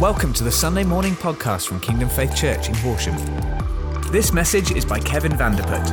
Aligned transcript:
Welcome 0.00 0.32
to 0.34 0.44
the 0.44 0.52
Sunday 0.52 0.84
morning 0.84 1.14
podcast 1.14 1.66
from 1.66 1.80
Kingdom 1.80 2.08
Faith 2.08 2.36
Church 2.36 2.68
in 2.68 2.74
Horsham. 2.76 3.16
This 4.12 4.32
message 4.32 4.70
is 4.70 4.84
by 4.84 5.00
Kevin 5.00 5.32
Vanderput. 5.32 5.84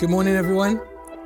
Good 0.00 0.10
morning, 0.10 0.34
everyone. 0.34 0.80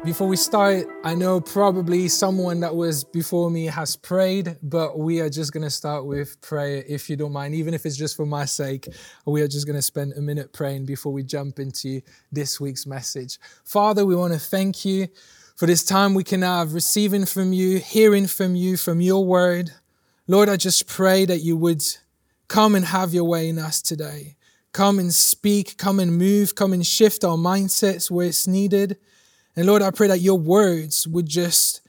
Before 0.05 0.29
we 0.29 0.37
start, 0.37 0.87
I 1.03 1.15
know 1.15 1.41
probably 1.41 2.09
someone 2.09 2.61
that 2.61 2.77
was 2.77 3.05
before 3.05 3.51
me 3.51 3.65
has 3.65 3.97
prayed, 3.97 4.59
but 4.63 4.99
we 4.99 5.21
are 5.21 5.31
just 5.31 5.51
going 5.55 5.63
to 5.63 5.71
start 5.71 6.05
with 6.05 6.39
prayer 6.43 6.85
if 6.87 7.09
you 7.09 7.17
don't 7.17 7.33
mind, 7.33 7.55
even 7.55 7.73
if 7.73 7.87
it's 7.87 7.97
just 7.97 8.15
for 8.15 8.27
my 8.27 8.45
sake. 8.45 8.87
We 9.25 9.41
are 9.41 9.49
just 9.49 9.65
going 9.67 9.77
to 9.77 9.83
spend 9.83 10.13
a 10.13 10.21
minute 10.21 10.53
praying 10.53 10.85
before 10.85 11.11
we 11.11 11.23
jump 11.23 11.59
into 11.59 12.03
this 12.31 12.61
week's 12.61 12.85
message. 12.85 13.39
Father, 13.65 14.05
we 14.05 14.15
want 14.15 14.35
to 14.35 14.39
thank 14.39 14.85
you 14.85 15.09
for 15.57 15.65
this 15.65 15.83
time 15.83 16.13
we 16.13 16.23
can 16.23 16.43
have 16.43 16.75
receiving 16.75 17.25
from 17.25 17.55
you, 17.55 17.79
hearing 17.79 18.27
from 18.27 18.55
you, 18.55 18.77
from 18.77 19.01
your 19.01 19.25
word. 19.25 19.71
Lord, 20.27 20.51
I 20.51 20.57
just 20.57 20.87
pray 20.87 21.25
that 21.25 21.39
you 21.39 21.57
would 21.57 21.83
come 22.49 22.75
and 22.75 22.85
have 22.85 23.15
your 23.15 23.25
way 23.25 23.49
in 23.49 23.59
us 23.59 23.81
today. 23.81 24.37
Come 24.73 24.99
and 24.99 25.15
speak, 25.15 25.79
come 25.79 25.99
and 25.99 26.19
move, 26.19 26.55
come 26.55 26.75
and 26.75 26.87
shift 26.87 27.25
our 27.25 27.39
mindsets 27.39 28.11
where 28.11 28.27
it's 28.27 28.47
needed. 28.47 28.99
And 29.57 29.67
Lord, 29.67 29.83
I 29.83 29.91
pray 29.91 30.09
that 30.09 30.21
your 30.21 30.39
words 30.39 31.07
would 31.07 31.29
just 31.29 31.81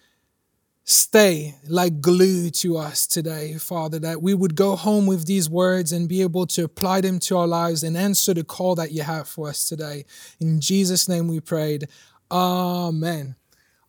stay 0.83 1.55
like 1.67 1.99
glue 1.99 2.51
to 2.51 2.77
us 2.77 3.07
today, 3.07 3.55
Father, 3.55 3.97
that 3.99 4.21
we 4.21 4.35
would 4.35 4.55
go 4.55 4.75
home 4.75 5.07
with 5.07 5.25
these 5.25 5.49
words 5.49 5.91
and 5.91 6.07
be 6.07 6.21
able 6.21 6.45
to 6.45 6.63
apply 6.63 7.01
them 7.01 7.17
to 7.19 7.37
our 7.37 7.47
lives 7.47 7.83
and 7.83 7.97
answer 7.97 8.35
the 8.35 8.43
call 8.43 8.75
that 8.75 8.91
you 8.91 9.01
have 9.01 9.27
for 9.27 9.49
us 9.49 9.67
today. 9.67 10.05
In 10.39 10.61
Jesus' 10.61 11.09
name 11.09 11.27
we 11.27 11.39
prayed. 11.39 11.87
Amen. 12.29 13.35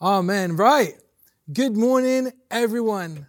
Amen. 0.01 0.57
Right. 0.57 0.95
Good 1.53 1.77
morning, 1.77 2.33
everyone. 2.51 3.27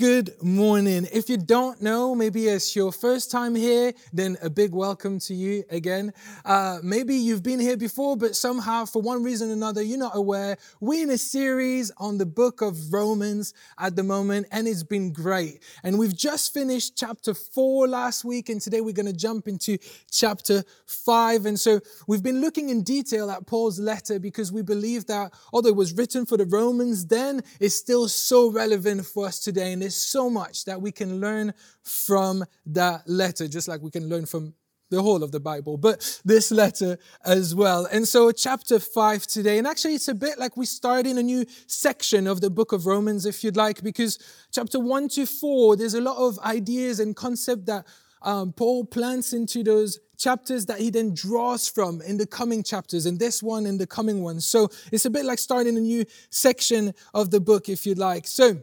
Good 0.00 0.42
morning. 0.42 1.06
If 1.12 1.28
you 1.28 1.36
don't 1.36 1.82
know, 1.82 2.14
maybe 2.14 2.48
it's 2.48 2.74
your 2.74 2.90
first 2.90 3.30
time 3.30 3.54
here, 3.54 3.92
then 4.14 4.38
a 4.40 4.48
big 4.48 4.72
welcome 4.72 5.18
to 5.18 5.34
you 5.34 5.62
again. 5.68 6.14
Uh, 6.42 6.78
maybe 6.82 7.14
you've 7.14 7.42
been 7.42 7.60
here 7.60 7.76
before, 7.76 8.16
but 8.16 8.34
somehow, 8.34 8.86
for 8.86 9.02
one 9.02 9.22
reason 9.22 9.50
or 9.50 9.52
another, 9.52 9.82
you're 9.82 9.98
not 9.98 10.16
aware. 10.16 10.56
We're 10.80 11.02
in 11.02 11.10
a 11.10 11.18
series 11.18 11.92
on 11.98 12.16
the 12.16 12.24
book 12.24 12.62
of 12.62 12.90
Romans 12.90 13.52
at 13.78 13.94
the 13.94 14.02
moment, 14.02 14.46
and 14.50 14.66
it's 14.66 14.82
been 14.82 15.12
great. 15.12 15.62
And 15.82 15.98
we've 15.98 16.16
just 16.16 16.54
finished 16.54 16.96
chapter 16.96 17.34
four 17.34 17.86
last 17.86 18.24
week, 18.24 18.48
and 18.48 18.58
today 18.58 18.80
we're 18.80 18.94
going 18.94 19.04
to 19.04 19.12
jump 19.12 19.48
into 19.48 19.76
chapter 20.10 20.64
five. 20.86 21.44
And 21.44 21.60
so 21.60 21.78
we've 22.06 22.22
been 22.22 22.40
looking 22.40 22.70
in 22.70 22.84
detail 22.84 23.30
at 23.30 23.46
Paul's 23.46 23.78
letter 23.78 24.18
because 24.18 24.50
we 24.50 24.62
believe 24.62 25.04
that 25.08 25.34
although 25.52 25.68
it 25.68 25.76
was 25.76 25.92
written 25.92 26.24
for 26.24 26.38
the 26.38 26.46
Romans 26.46 27.04
then, 27.04 27.42
it's 27.60 27.74
still 27.74 28.08
so 28.08 28.50
relevant 28.50 29.04
for 29.04 29.26
us 29.26 29.40
today. 29.40 29.74
And 29.74 29.89
there's 29.90 29.96
so 29.96 30.30
much 30.30 30.66
that 30.66 30.80
we 30.80 30.92
can 30.92 31.18
learn 31.18 31.52
from 31.82 32.44
that 32.64 33.02
letter, 33.08 33.48
just 33.48 33.66
like 33.66 33.82
we 33.82 33.90
can 33.90 34.08
learn 34.08 34.24
from 34.24 34.54
the 34.88 35.02
whole 35.02 35.24
of 35.24 35.32
the 35.32 35.40
Bible, 35.40 35.76
but 35.76 36.20
this 36.24 36.52
letter 36.52 36.96
as 37.24 37.56
well. 37.56 37.88
And 37.90 38.06
so, 38.06 38.30
chapter 38.30 38.78
five 38.78 39.26
today, 39.26 39.58
and 39.58 39.66
actually, 39.66 39.94
it's 39.94 40.06
a 40.06 40.14
bit 40.14 40.38
like 40.38 40.56
we 40.56 40.64
start 40.64 41.08
in 41.08 41.18
a 41.18 41.24
new 41.24 41.44
section 41.66 42.28
of 42.28 42.40
the 42.40 42.50
book 42.50 42.70
of 42.70 42.86
Romans, 42.86 43.26
if 43.26 43.42
you'd 43.42 43.56
like, 43.56 43.82
because 43.82 44.16
chapter 44.52 44.78
one 44.78 45.08
to 45.08 45.26
four, 45.26 45.74
there's 45.74 45.94
a 45.94 46.00
lot 46.00 46.18
of 46.18 46.38
ideas 46.38 47.00
and 47.00 47.16
concept 47.16 47.66
that 47.66 47.84
um, 48.22 48.52
Paul 48.52 48.84
plants 48.84 49.32
into 49.32 49.64
those 49.64 49.98
chapters 50.16 50.66
that 50.66 50.78
he 50.78 50.90
then 50.90 51.14
draws 51.14 51.68
from 51.68 52.00
in 52.02 52.16
the 52.16 52.26
coming 52.26 52.62
chapters, 52.62 53.06
and 53.06 53.18
this 53.18 53.42
one 53.42 53.66
and 53.66 53.80
the 53.80 53.88
coming 53.88 54.22
ones. 54.22 54.44
So, 54.46 54.68
it's 54.92 55.04
a 55.04 55.10
bit 55.10 55.24
like 55.24 55.40
starting 55.40 55.76
a 55.76 55.80
new 55.80 56.04
section 56.30 56.94
of 57.12 57.32
the 57.32 57.40
book, 57.40 57.68
if 57.68 57.86
you'd 57.86 57.98
like. 57.98 58.28
So, 58.28 58.60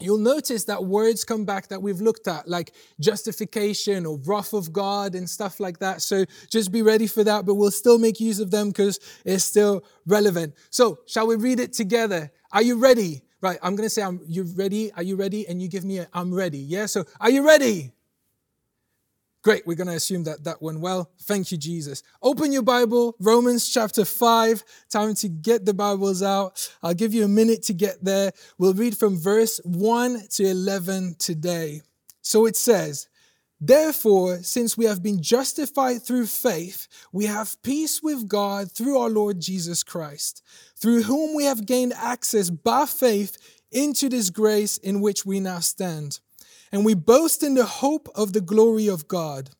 You'll 0.00 0.18
notice 0.18 0.64
that 0.64 0.84
words 0.84 1.24
come 1.24 1.44
back 1.44 1.68
that 1.68 1.80
we've 1.80 2.00
looked 2.00 2.26
at, 2.26 2.48
like 2.48 2.72
justification 3.00 4.04
or 4.04 4.18
wrath 4.24 4.52
of 4.52 4.72
God 4.72 5.14
and 5.14 5.28
stuff 5.28 5.60
like 5.60 5.78
that. 5.78 6.02
So 6.02 6.24
just 6.50 6.72
be 6.72 6.82
ready 6.82 7.06
for 7.06 7.22
that, 7.24 7.46
but 7.46 7.54
we'll 7.54 7.70
still 7.70 7.98
make 7.98 8.18
use 8.18 8.40
of 8.40 8.50
them 8.50 8.68
because 8.68 8.98
it's 9.24 9.44
still 9.44 9.84
relevant. 10.06 10.54
So, 10.70 10.98
shall 11.06 11.26
we 11.26 11.36
read 11.36 11.60
it 11.60 11.72
together? 11.72 12.32
Are 12.52 12.62
you 12.62 12.78
ready? 12.78 13.22
Right, 13.40 13.58
I'm 13.62 13.76
to 13.76 13.90
say, 13.90 14.02
I'm, 14.02 14.20
you 14.26 14.44
ready? 14.56 14.92
Are 14.92 15.02
you 15.02 15.16
ready? 15.16 15.48
And 15.48 15.60
you 15.60 15.68
give 15.68 15.84
me 15.84 15.98
a, 15.98 16.08
I'm 16.12 16.32
ready. 16.32 16.58
Yeah, 16.58 16.86
so 16.86 17.04
are 17.20 17.30
you 17.30 17.44
ready? 17.46 17.92
Great, 19.42 19.66
we're 19.66 19.74
going 19.74 19.88
to 19.88 19.94
assume 19.94 20.22
that 20.22 20.44
that 20.44 20.62
went 20.62 20.78
well. 20.78 21.10
Thank 21.22 21.50
you, 21.50 21.58
Jesus. 21.58 22.04
Open 22.22 22.52
your 22.52 22.62
Bible, 22.62 23.16
Romans 23.18 23.68
chapter 23.68 24.04
5. 24.04 24.62
Time 24.88 25.16
to 25.16 25.28
get 25.28 25.64
the 25.66 25.74
Bibles 25.74 26.22
out. 26.22 26.72
I'll 26.80 26.94
give 26.94 27.12
you 27.12 27.24
a 27.24 27.28
minute 27.28 27.64
to 27.64 27.72
get 27.72 28.04
there. 28.04 28.30
We'll 28.56 28.72
read 28.72 28.96
from 28.96 29.18
verse 29.18 29.60
1 29.64 30.28
to 30.34 30.44
11 30.44 31.16
today. 31.18 31.82
So 32.20 32.46
it 32.46 32.54
says, 32.54 33.08
Therefore, 33.60 34.38
since 34.44 34.78
we 34.78 34.84
have 34.84 35.02
been 35.02 35.20
justified 35.20 36.04
through 36.04 36.26
faith, 36.26 36.86
we 37.12 37.26
have 37.26 37.60
peace 37.62 38.00
with 38.00 38.28
God 38.28 38.70
through 38.70 38.96
our 38.96 39.10
Lord 39.10 39.40
Jesus 39.40 39.82
Christ, 39.82 40.44
through 40.76 41.02
whom 41.02 41.34
we 41.34 41.46
have 41.46 41.66
gained 41.66 41.94
access 41.94 42.48
by 42.48 42.86
faith 42.86 43.38
into 43.72 44.08
this 44.08 44.30
grace 44.30 44.78
in 44.78 45.00
which 45.00 45.26
we 45.26 45.40
now 45.40 45.58
stand 45.58 46.20
and 46.72 46.84
we 46.84 46.94
boast 46.94 47.42
in 47.42 47.54
the 47.54 47.66
hope 47.66 48.08
of 48.14 48.32
the 48.32 48.40
glory 48.40 48.88
of 48.88 49.06
God. 49.06 49.50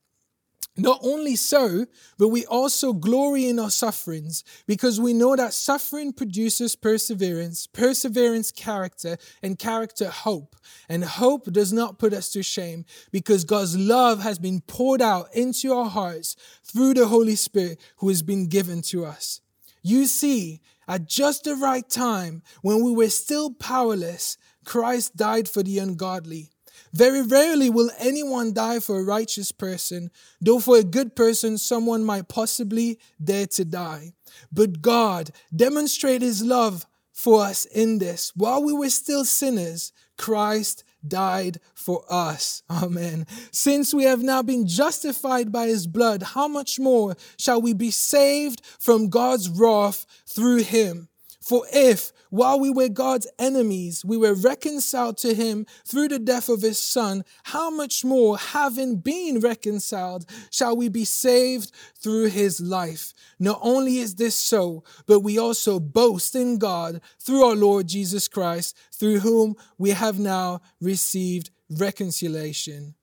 Not 0.75 1.01
only 1.03 1.37
so, 1.37 1.85
but 2.17 2.29
we 2.29 2.47
also 2.47 2.95
glory 2.95 3.47
in 3.47 3.59
our 3.59 3.71
sufferings 3.71 4.43
because 4.67 4.99
we 4.99 5.13
know 5.13 5.37
that 5.37 5.53
suffering 5.53 6.15
produces 6.15 6.77
perseverance, 6.77 7.67
perseverance, 7.67 8.51
character, 8.51 9.19
and 9.43 9.59
character, 9.59 10.09
hope. 10.09 10.57
And 10.89 11.05
hope 11.05 11.53
does 11.53 11.75
not 11.75 11.99
put 11.99 12.15
us 12.15 12.31
to 12.31 12.43
shame 12.43 12.87
because 13.11 13.45
God's 13.45 13.77
love 13.77 14.23
has 14.23 14.39
been 14.39 14.63
poured 14.63 15.03
out 15.03 15.29
into 15.35 15.75
our 15.75 15.91
hearts 15.91 16.37
through 16.65 16.95
the 16.95 17.07
Holy 17.07 17.37
Spirit 17.37 17.79
who 17.97 18.09
has 18.09 18.23
been 18.23 18.47
given 18.47 18.81
to 18.83 19.05
us. 19.05 19.43
You 19.83 20.07
see, 20.07 20.63
at 20.89 21.07
just 21.07 21.45
the 21.45 21.55
right 21.55 21.87
time, 21.87 22.43
when 22.63 22.83
we 22.83 22.93
were 22.93 23.11
still 23.11 23.53
powerless, 23.53 24.39
Christ 24.65 25.17
died 25.17 25.51
for 25.51 25.63
the 25.63 25.81
ungodly. 25.81 26.52
Very 26.93 27.23
rarely 27.23 27.71
will 27.71 27.91
anyone 27.99 28.53
die 28.53 28.81
for 28.81 28.99
a 28.99 29.05
righteous 29.05 29.53
person, 29.53 30.11
though 30.41 30.61
for 30.61 30.79
a 30.79 30.85
good 30.85 31.17
person, 31.17 31.59
someone 31.59 32.05
might 32.05 32.29
possibly 32.29 32.99
dare 33.23 33.47
to 33.49 33.65
die. 33.65 34.13
But 34.51 34.83
God 34.83 35.31
demonstrated 35.55 36.23
his 36.23 36.43
love 36.43 36.87
for 37.13 37.43
us 37.43 37.65
in 37.67 37.99
this. 37.99 38.33
While 38.35 38.63
we 38.63 38.73
were 38.73 38.91
still 38.91 39.25
sinners, 39.25 39.93
Christ 40.19 40.85
died 41.07 41.59
for 41.75 42.05
us. 42.09 42.63
Amen. 42.71 43.27
Since 43.51 43.95
we 43.95 44.05
have 44.05 44.23
now 44.23 44.43
been 44.43 44.67
justified 44.67 45.53
by 45.53 45.67
his 45.67 45.87
blood, 45.87 46.23
how 46.23 46.49
much 46.49 46.79
more 46.79 47.17
shall 47.39 47.61
we 47.61 47.73
be 47.73 47.91
saved 47.91 48.65
from 48.65 49.09
God's 49.09 49.49
wrath 49.49 50.07
through 50.27 50.63
him? 50.63 51.09
For 51.43 51.67
if, 51.73 52.13
while 52.31 52.61
we 52.61 52.71
were 52.71 52.89
God's 52.89 53.27
enemies, 53.37 54.05
we 54.05 54.17
were 54.17 54.33
reconciled 54.33 55.19
to 55.19 55.35
him 55.35 55.67
through 55.85 56.09
the 56.09 56.21
death 56.21 56.49
of 56.49 56.63
his 56.63 56.79
son, 56.79 57.25
how 57.43 57.69
much 57.69 58.05
more, 58.05 58.39
having 58.39 58.97
been 58.97 59.41
reconciled, 59.41 60.25
shall 60.53 60.77
we 60.77 60.89
be 60.89 61.05
saved 61.05 61.73
through 61.97 62.27
his 62.27 62.61
life? 62.61 63.13
Not 63.41 63.59
only 63.61 63.99
is 63.99 64.15
this 64.15 64.37
so, 64.37 64.85
but 65.07 65.21
we 65.21 65.37
also 65.37 65.81
boast 65.81 66.37
in 66.37 66.59
God 66.59 67.01
through 67.19 67.45
our 67.45 67.57
Lord 67.57 67.89
Jesus 67.89 68.29
Christ, 68.29 68.77
through 68.93 69.19
whom 69.19 69.57
we 69.79 69.91
have 69.91 70.21
now 70.21 70.61
received 70.81 71.51
reconciliation. 71.69 72.95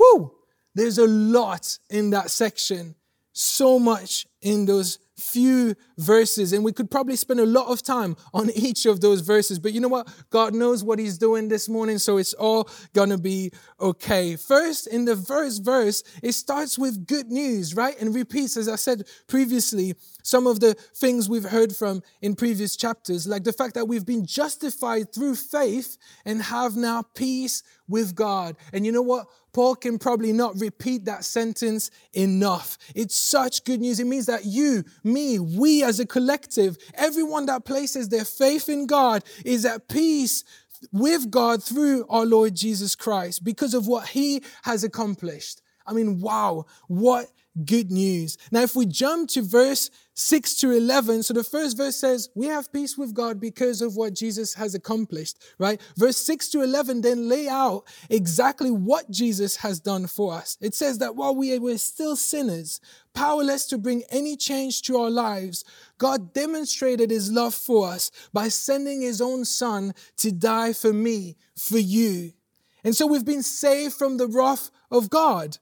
Woo! 0.00 0.32
There's 0.74 0.98
a 0.98 1.06
lot 1.06 1.78
in 1.88 2.10
that 2.10 2.32
section, 2.32 2.96
so 3.32 3.78
much 3.78 4.26
in 4.42 4.66
those 4.66 4.98
few 5.18 5.74
verses, 5.96 6.52
and 6.52 6.64
we 6.64 6.72
could 6.72 6.90
probably 6.90 7.16
spend 7.16 7.40
a 7.40 7.46
lot 7.46 7.66
of 7.66 7.82
time 7.82 8.16
on 8.32 8.50
each 8.54 8.86
of 8.86 9.00
those 9.00 9.20
verses. 9.20 9.58
But 9.58 9.72
you 9.72 9.80
know 9.80 9.88
what? 9.88 10.08
God 10.30 10.54
knows 10.54 10.84
what 10.84 10.98
He's 10.98 11.18
doing 11.18 11.48
this 11.48 11.68
morning, 11.68 11.98
so 11.98 12.16
it's 12.16 12.34
all 12.34 12.68
gonna 12.94 13.18
be 13.18 13.50
okay. 13.80 14.36
First, 14.36 14.86
in 14.86 15.04
the 15.04 15.16
first 15.16 15.64
verse, 15.64 16.02
it 16.22 16.32
starts 16.32 16.78
with 16.78 17.06
good 17.06 17.28
news, 17.28 17.74
right? 17.74 18.00
And 18.00 18.14
repeats, 18.14 18.56
as 18.56 18.68
I 18.68 18.76
said 18.76 19.06
previously, 19.26 19.94
some 20.22 20.46
of 20.46 20.60
the 20.60 20.74
things 20.94 21.28
we've 21.28 21.44
heard 21.44 21.74
from 21.74 22.02
in 22.20 22.34
previous 22.34 22.76
chapters, 22.76 23.26
like 23.26 23.44
the 23.44 23.52
fact 23.52 23.74
that 23.74 23.88
we've 23.88 24.06
been 24.06 24.26
justified 24.26 25.12
through 25.12 25.34
faith 25.34 25.96
and 26.24 26.42
have 26.42 26.76
now 26.76 27.02
peace 27.14 27.62
with 27.88 28.14
God. 28.14 28.56
And 28.72 28.86
you 28.86 28.92
know 28.92 29.02
what? 29.02 29.26
Paul 29.52 29.74
can 29.74 29.98
probably 29.98 30.32
not 30.32 30.60
repeat 30.60 31.06
that 31.06 31.24
sentence 31.24 31.90
enough. 32.12 32.78
It's 32.94 33.16
such 33.16 33.64
good 33.64 33.80
news. 33.80 33.98
It 33.98 34.06
means 34.06 34.26
that 34.26 34.44
you, 34.44 34.84
me, 35.02 35.38
we 35.38 35.82
as 35.82 35.98
a 35.98 36.06
collective, 36.06 36.76
everyone 36.94 37.46
that 37.46 37.64
places 37.64 38.08
their 38.08 38.24
faith 38.24 38.68
in 38.68 38.86
God 38.86 39.24
is 39.44 39.64
at 39.64 39.88
peace 39.88 40.44
with 40.92 41.30
God 41.30 41.62
through 41.62 42.06
our 42.08 42.24
Lord 42.24 42.54
Jesus 42.54 42.94
Christ 42.94 43.42
because 43.42 43.74
of 43.74 43.86
what 43.86 44.08
he 44.08 44.42
has 44.62 44.84
accomplished. 44.84 45.62
I 45.86 45.92
mean, 45.92 46.20
wow, 46.20 46.66
what 46.86 47.26
good 47.64 47.90
news. 47.90 48.36
Now, 48.50 48.62
if 48.62 48.76
we 48.76 48.86
jump 48.86 49.30
to 49.30 49.42
verse 49.42 49.90
6 50.14 50.54
to 50.56 50.72
11, 50.72 51.22
so 51.22 51.34
the 51.34 51.44
first 51.44 51.76
verse 51.76 51.96
says, 51.96 52.28
We 52.34 52.46
have 52.46 52.72
peace 52.72 52.98
with 52.98 53.14
God 53.14 53.40
because 53.40 53.82
of 53.82 53.96
what 53.96 54.14
Jesus 54.14 54.54
has 54.54 54.74
accomplished, 54.74 55.38
right? 55.58 55.80
Verse 55.96 56.16
6 56.16 56.48
to 56.50 56.62
11 56.62 57.02
then 57.02 57.28
lay 57.28 57.48
out 57.48 57.84
exactly 58.10 58.70
what 58.70 59.10
Jesus 59.10 59.56
has 59.56 59.80
done 59.80 60.06
for 60.06 60.34
us. 60.34 60.56
It 60.60 60.74
says 60.74 60.98
that 60.98 61.16
while 61.16 61.34
we 61.34 61.58
were 61.58 61.78
still 61.78 62.16
sinners, 62.16 62.80
powerless 63.14 63.66
to 63.66 63.78
bring 63.78 64.02
any 64.10 64.36
change 64.36 64.82
to 64.82 64.98
our 64.98 65.10
lives, 65.10 65.64
God 65.98 66.32
demonstrated 66.32 67.10
his 67.10 67.30
love 67.30 67.54
for 67.54 67.88
us 67.88 68.10
by 68.32 68.48
sending 68.48 69.02
his 69.02 69.20
own 69.20 69.44
son 69.44 69.94
to 70.16 70.32
die 70.32 70.72
for 70.72 70.92
me, 70.92 71.36
for 71.56 71.78
you. 71.78 72.32
And 72.84 72.96
so 72.96 73.06
we've 73.06 73.24
been 73.24 73.42
saved 73.42 73.94
from 73.94 74.16
the 74.16 74.28
wrath 74.28 74.70
of 74.90 75.10
God. 75.10 75.58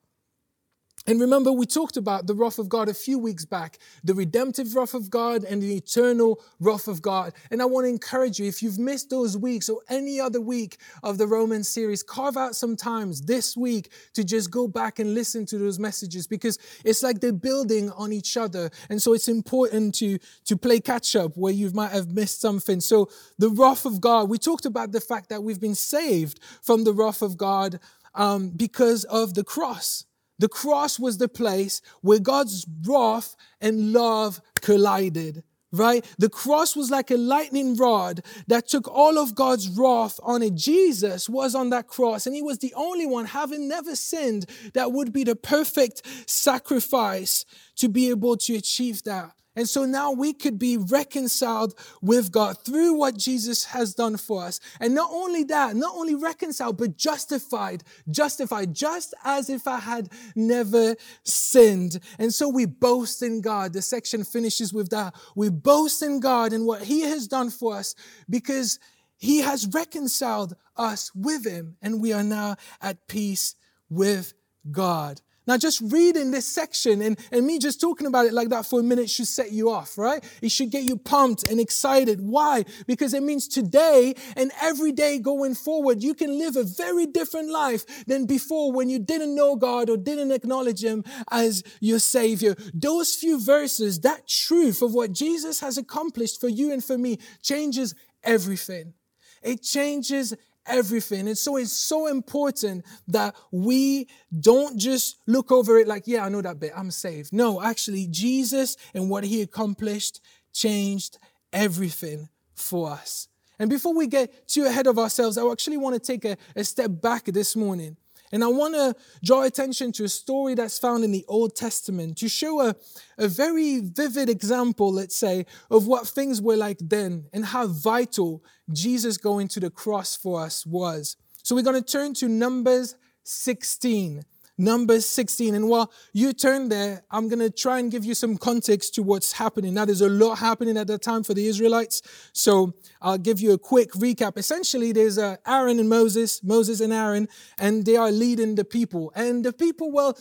And 1.08 1.20
remember, 1.20 1.52
we 1.52 1.66
talked 1.66 1.96
about 1.96 2.26
the 2.26 2.34
wrath 2.34 2.58
of 2.58 2.68
God 2.68 2.88
a 2.88 2.94
few 2.94 3.18
weeks 3.18 3.44
back 3.44 3.78
the 4.02 4.14
redemptive 4.14 4.74
wrath 4.74 4.94
of 4.94 5.10
God 5.10 5.44
and 5.44 5.62
the 5.62 5.76
eternal 5.76 6.40
wrath 6.60 6.88
of 6.88 7.00
God. 7.02 7.32
And 7.50 7.62
I 7.62 7.64
want 7.64 7.84
to 7.84 7.88
encourage 7.88 8.38
you, 8.38 8.46
if 8.46 8.62
you've 8.62 8.78
missed 8.78 9.10
those 9.10 9.36
weeks 9.36 9.68
or 9.68 9.80
any 9.88 10.20
other 10.20 10.40
week 10.40 10.78
of 11.02 11.18
the 11.18 11.26
Roman 11.26 11.62
series, 11.62 12.02
carve 12.02 12.36
out 12.36 12.56
some 12.56 12.76
times 12.76 13.22
this 13.22 13.56
week 13.56 13.90
to 14.14 14.24
just 14.24 14.50
go 14.50 14.66
back 14.66 14.98
and 14.98 15.14
listen 15.14 15.46
to 15.46 15.58
those 15.58 15.78
messages 15.78 16.26
because 16.26 16.58
it's 16.84 17.02
like 17.02 17.20
they're 17.20 17.32
building 17.32 17.90
on 17.92 18.12
each 18.12 18.36
other. 18.36 18.70
And 18.90 19.00
so 19.00 19.12
it's 19.12 19.28
important 19.28 19.94
to, 19.96 20.18
to 20.46 20.56
play 20.56 20.80
catch 20.80 21.14
up 21.14 21.36
where 21.36 21.52
you 21.52 21.70
might 21.70 21.92
have 21.92 22.12
missed 22.12 22.40
something. 22.40 22.80
So, 22.80 23.08
the 23.38 23.50
wrath 23.50 23.84
of 23.86 24.00
God, 24.00 24.28
we 24.28 24.38
talked 24.38 24.66
about 24.66 24.92
the 24.92 25.00
fact 25.00 25.28
that 25.28 25.42
we've 25.42 25.60
been 25.60 25.74
saved 25.74 26.40
from 26.62 26.84
the 26.84 26.92
wrath 26.92 27.22
of 27.22 27.36
God 27.36 27.78
um, 28.14 28.50
because 28.50 29.04
of 29.04 29.34
the 29.34 29.44
cross. 29.44 30.04
The 30.38 30.48
cross 30.48 30.98
was 30.98 31.18
the 31.18 31.28
place 31.28 31.80
where 32.02 32.18
God's 32.18 32.66
wrath 32.86 33.36
and 33.60 33.92
love 33.92 34.40
collided, 34.60 35.42
right? 35.72 36.04
The 36.18 36.28
cross 36.28 36.76
was 36.76 36.90
like 36.90 37.10
a 37.10 37.16
lightning 37.16 37.76
rod 37.76 38.22
that 38.46 38.68
took 38.68 38.86
all 38.88 39.18
of 39.18 39.34
God's 39.34 39.68
wrath 39.68 40.20
on 40.22 40.42
it. 40.42 40.54
Jesus 40.54 41.28
was 41.28 41.54
on 41.54 41.70
that 41.70 41.88
cross, 41.88 42.26
and 42.26 42.34
he 42.34 42.42
was 42.42 42.58
the 42.58 42.74
only 42.74 43.06
one, 43.06 43.26
having 43.26 43.68
never 43.68 43.96
sinned, 43.96 44.46
that 44.74 44.92
would 44.92 45.12
be 45.12 45.24
the 45.24 45.36
perfect 45.36 46.02
sacrifice 46.28 47.44
to 47.76 47.88
be 47.88 48.10
able 48.10 48.36
to 48.36 48.56
achieve 48.56 49.02
that. 49.04 49.32
And 49.56 49.66
so 49.66 49.86
now 49.86 50.12
we 50.12 50.34
could 50.34 50.58
be 50.58 50.76
reconciled 50.76 51.74
with 52.02 52.30
God 52.30 52.58
through 52.62 52.92
what 52.94 53.16
Jesus 53.16 53.64
has 53.64 53.94
done 53.94 54.18
for 54.18 54.44
us. 54.44 54.60
And 54.80 54.94
not 54.94 55.10
only 55.10 55.44
that, 55.44 55.74
not 55.74 55.96
only 55.96 56.14
reconciled, 56.14 56.76
but 56.76 56.98
justified, 56.98 57.82
justified, 58.10 58.74
just 58.74 59.14
as 59.24 59.48
if 59.48 59.66
I 59.66 59.78
had 59.78 60.10
never 60.34 60.94
sinned. 61.24 61.98
And 62.18 62.32
so 62.32 62.48
we 62.48 62.66
boast 62.66 63.22
in 63.22 63.40
God. 63.40 63.72
The 63.72 63.80
section 63.80 64.24
finishes 64.24 64.74
with 64.74 64.90
that. 64.90 65.14
We 65.34 65.48
boast 65.48 66.02
in 66.02 66.20
God 66.20 66.52
and 66.52 66.66
what 66.66 66.82
He 66.82 67.00
has 67.00 67.26
done 67.26 67.48
for 67.50 67.76
us 67.76 67.94
because 68.28 68.78
He 69.16 69.38
has 69.38 69.66
reconciled 69.68 70.54
us 70.76 71.10
with 71.14 71.46
Him 71.46 71.76
and 71.80 72.02
we 72.02 72.12
are 72.12 72.24
now 72.24 72.56
at 72.82 73.08
peace 73.08 73.54
with 73.88 74.34
God. 74.70 75.22
Now, 75.46 75.56
just 75.56 75.80
reading 75.80 76.32
this 76.32 76.46
section 76.46 77.00
and, 77.00 77.18
and 77.30 77.46
me 77.46 77.58
just 77.58 77.80
talking 77.80 78.08
about 78.08 78.26
it 78.26 78.32
like 78.32 78.48
that 78.48 78.66
for 78.66 78.80
a 78.80 78.82
minute 78.82 79.08
should 79.08 79.28
set 79.28 79.52
you 79.52 79.70
off, 79.70 79.96
right? 79.96 80.24
It 80.42 80.50
should 80.50 80.70
get 80.70 80.82
you 80.82 80.96
pumped 80.96 81.48
and 81.48 81.60
excited. 81.60 82.20
Why? 82.20 82.64
Because 82.86 83.14
it 83.14 83.22
means 83.22 83.46
today 83.46 84.14
and 84.36 84.50
every 84.60 84.90
day 84.90 85.20
going 85.20 85.54
forward, 85.54 86.02
you 86.02 86.14
can 86.14 86.36
live 86.36 86.56
a 86.56 86.64
very 86.64 87.06
different 87.06 87.50
life 87.50 88.04
than 88.06 88.26
before 88.26 88.72
when 88.72 88.88
you 88.88 88.98
didn't 88.98 89.36
know 89.36 89.54
God 89.54 89.88
or 89.88 89.96
didn't 89.96 90.32
acknowledge 90.32 90.82
Him 90.82 91.04
as 91.30 91.62
your 91.80 92.00
Savior. 92.00 92.56
Those 92.74 93.14
few 93.14 93.40
verses, 93.40 94.00
that 94.00 94.26
truth 94.26 94.82
of 94.82 94.94
what 94.94 95.12
Jesus 95.12 95.60
has 95.60 95.78
accomplished 95.78 96.40
for 96.40 96.48
you 96.48 96.72
and 96.72 96.82
for 96.82 96.98
me, 96.98 97.18
changes 97.40 97.94
everything. 98.24 98.94
It 99.42 99.62
changes 99.62 100.34
everything. 100.66 101.28
And 101.28 101.38
so 101.38 101.56
it's 101.56 101.72
so 101.72 102.06
important 102.06 102.84
that 103.08 103.34
we 103.50 104.08
don't 104.38 104.78
just 104.78 105.16
look 105.26 105.50
over 105.52 105.78
it 105.78 105.86
like, 105.86 106.04
yeah, 106.06 106.24
I 106.24 106.28
know 106.28 106.42
that 106.42 106.60
bit, 106.60 106.72
I'm 106.76 106.90
saved. 106.90 107.32
No, 107.32 107.62
actually, 107.62 108.06
Jesus 108.08 108.76
and 108.94 109.10
what 109.10 109.24
he 109.24 109.42
accomplished 109.42 110.20
changed 110.52 111.18
everything 111.52 112.28
for 112.54 112.90
us. 112.90 113.28
And 113.58 113.70
before 113.70 113.94
we 113.94 114.06
get 114.06 114.48
too 114.48 114.64
ahead 114.64 114.86
of 114.86 114.98
ourselves, 114.98 115.38
I 115.38 115.46
actually 115.50 115.78
want 115.78 115.94
to 115.94 116.00
take 116.00 116.24
a, 116.24 116.36
a 116.54 116.64
step 116.64 116.90
back 117.00 117.24
this 117.24 117.56
morning 117.56 117.96
and 118.32 118.42
I 118.42 118.48
want 118.48 118.74
to 118.74 118.94
draw 119.24 119.42
attention 119.42 119.92
to 119.92 120.04
a 120.04 120.08
story 120.08 120.54
that's 120.54 120.78
found 120.78 121.04
in 121.04 121.12
the 121.12 121.24
Old 121.28 121.54
Testament 121.54 122.18
to 122.18 122.28
show 122.28 122.60
a, 122.60 122.74
a 123.18 123.28
very 123.28 123.80
vivid 123.80 124.28
example, 124.28 124.92
let's 124.92 125.16
say, 125.16 125.46
of 125.70 125.86
what 125.86 126.06
things 126.06 126.42
were 126.42 126.56
like 126.56 126.78
then 126.80 127.26
and 127.32 127.46
how 127.46 127.66
vital 127.66 128.42
Jesus 128.72 129.16
going 129.16 129.48
to 129.48 129.60
the 129.60 129.70
cross 129.70 130.16
for 130.16 130.40
us 130.40 130.66
was. 130.66 131.16
So 131.42 131.54
we're 131.54 131.62
going 131.62 131.82
to 131.82 131.92
turn 131.92 132.14
to 132.14 132.28
Numbers 132.28 132.96
16. 133.24 134.24
Numbers 134.58 135.06
16. 135.06 135.54
And 135.54 135.68
while 135.68 135.92
you 136.12 136.32
turn 136.32 136.68
there, 136.68 137.02
I'm 137.10 137.28
going 137.28 137.40
to 137.40 137.50
try 137.50 137.78
and 137.78 137.90
give 137.90 138.04
you 138.04 138.14
some 138.14 138.36
context 138.36 138.94
to 138.94 139.02
what's 139.02 139.32
happening. 139.32 139.74
Now, 139.74 139.84
there's 139.84 140.00
a 140.00 140.08
lot 140.08 140.36
happening 140.36 140.76
at 140.76 140.86
that 140.86 141.02
time 141.02 141.22
for 141.22 141.34
the 141.34 141.46
Israelites. 141.46 142.02
So 142.32 142.74
I'll 143.02 143.18
give 143.18 143.40
you 143.40 143.52
a 143.52 143.58
quick 143.58 143.92
recap. 143.92 144.38
Essentially, 144.38 144.92
there's 144.92 145.18
uh, 145.18 145.36
Aaron 145.46 145.78
and 145.78 145.88
Moses, 145.88 146.42
Moses 146.42 146.80
and 146.80 146.92
Aaron, 146.92 147.28
and 147.58 147.84
they 147.84 147.96
are 147.96 148.10
leading 148.10 148.54
the 148.54 148.64
people. 148.64 149.12
And 149.14 149.44
the 149.44 149.52
people, 149.52 149.92
well, 149.92 150.18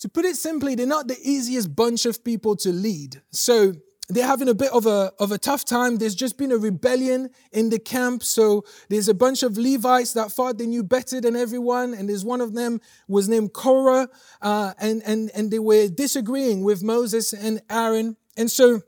to 0.00 0.08
put 0.08 0.24
it 0.24 0.36
simply, 0.36 0.74
they're 0.74 0.86
not 0.86 1.08
the 1.08 1.18
easiest 1.22 1.74
bunch 1.74 2.06
of 2.06 2.24
people 2.24 2.56
to 2.56 2.70
lead. 2.70 3.20
So 3.30 3.74
they're 4.10 4.26
having 4.26 4.48
a 4.48 4.54
bit 4.54 4.72
of 4.72 4.86
a, 4.86 5.12
of 5.18 5.32
a 5.32 5.38
tough 5.38 5.64
time. 5.64 5.96
There's 5.96 6.14
just 6.14 6.36
been 6.36 6.52
a 6.52 6.58
rebellion 6.58 7.30
in 7.52 7.70
the 7.70 7.78
camp. 7.78 8.22
So 8.22 8.64
there's 8.88 9.08
a 9.08 9.14
bunch 9.14 9.42
of 9.42 9.56
Levites 9.56 10.12
that 10.14 10.32
thought 10.32 10.58
they 10.58 10.66
knew 10.66 10.82
better 10.82 11.20
than 11.20 11.36
everyone. 11.36 11.94
And 11.94 12.08
there's 12.08 12.24
one 12.24 12.40
of 12.40 12.54
them 12.54 12.80
was 13.08 13.28
named 13.28 13.52
Korah. 13.52 14.08
Uh, 14.42 14.74
and, 14.78 15.02
and, 15.06 15.30
and 15.34 15.50
they 15.50 15.60
were 15.60 15.88
disagreeing 15.88 16.64
with 16.64 16.82
Moses 16.82 17.32
and 17.32 17.62
Aaron. 17.70 18.16
And 18.36 18.50
so 18.50 18.82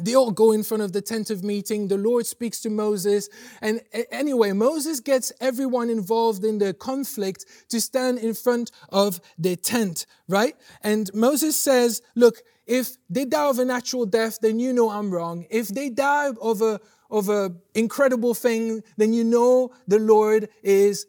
they 0.00 0.14
all 0.14 0.30
go 0.30 0.52
in 0.52 0.62
front 0.62 0.82
of 0.82 0.92
the 0.92 1.02
tent 1.02 1.30
of 1.30 1.44
meeting. 1.44 1.88
The 1.88 1.98
Lord 1.98 2.26
speaks 2.26 2.60
to 2.60 2.70
Moses. 2.70 3.28
And 3.60 3.80
anyway, 4.10 4.52
Moses 4.52 5.00
gets 5.00 5.32
everyone 5.40 5.90
involved 5.90 6.44
in 6.44 6.58
the 6.58 6.72
conflict 6.72 7.44
to 7.68 7.80
stand 7.80 8.18
in 8.18 8.34
front 8.34 8.70
of 8.88 9.20
the 9.38 9.56
tent, 9.56 10.06
right? 10.28 10.56
And 10.82 11.10
Moses 11.12 11.60
says, 11.60 12.00
Look, 12.14 12.42
if 12.66 12.96
they 13.10 13.24
die 13.24 13.48
of 13.48 13.58
a 13.58 13.64
natural 13.64 14.06
death, 14.06 14.38
then 14.40 14.58
you 14.58 14.72
know 14.72 14.90
I'm 14.90 15.10
wrong. 15.10 15.46
If 15.50 15.68
they 15.68 15.90
die 15.90 16.30
of 16.40 16.62
a 16.62 16.80
of 17.10 17.28
a 17.28 17.54
incredible 17.74 18.34
thing, 18.34 18.82
then 18.96 19.12
you 19.12 19.24
know 19.24 19.72
the 19.86 19.98
Lord 19.98 20.48
is 20.62 21.06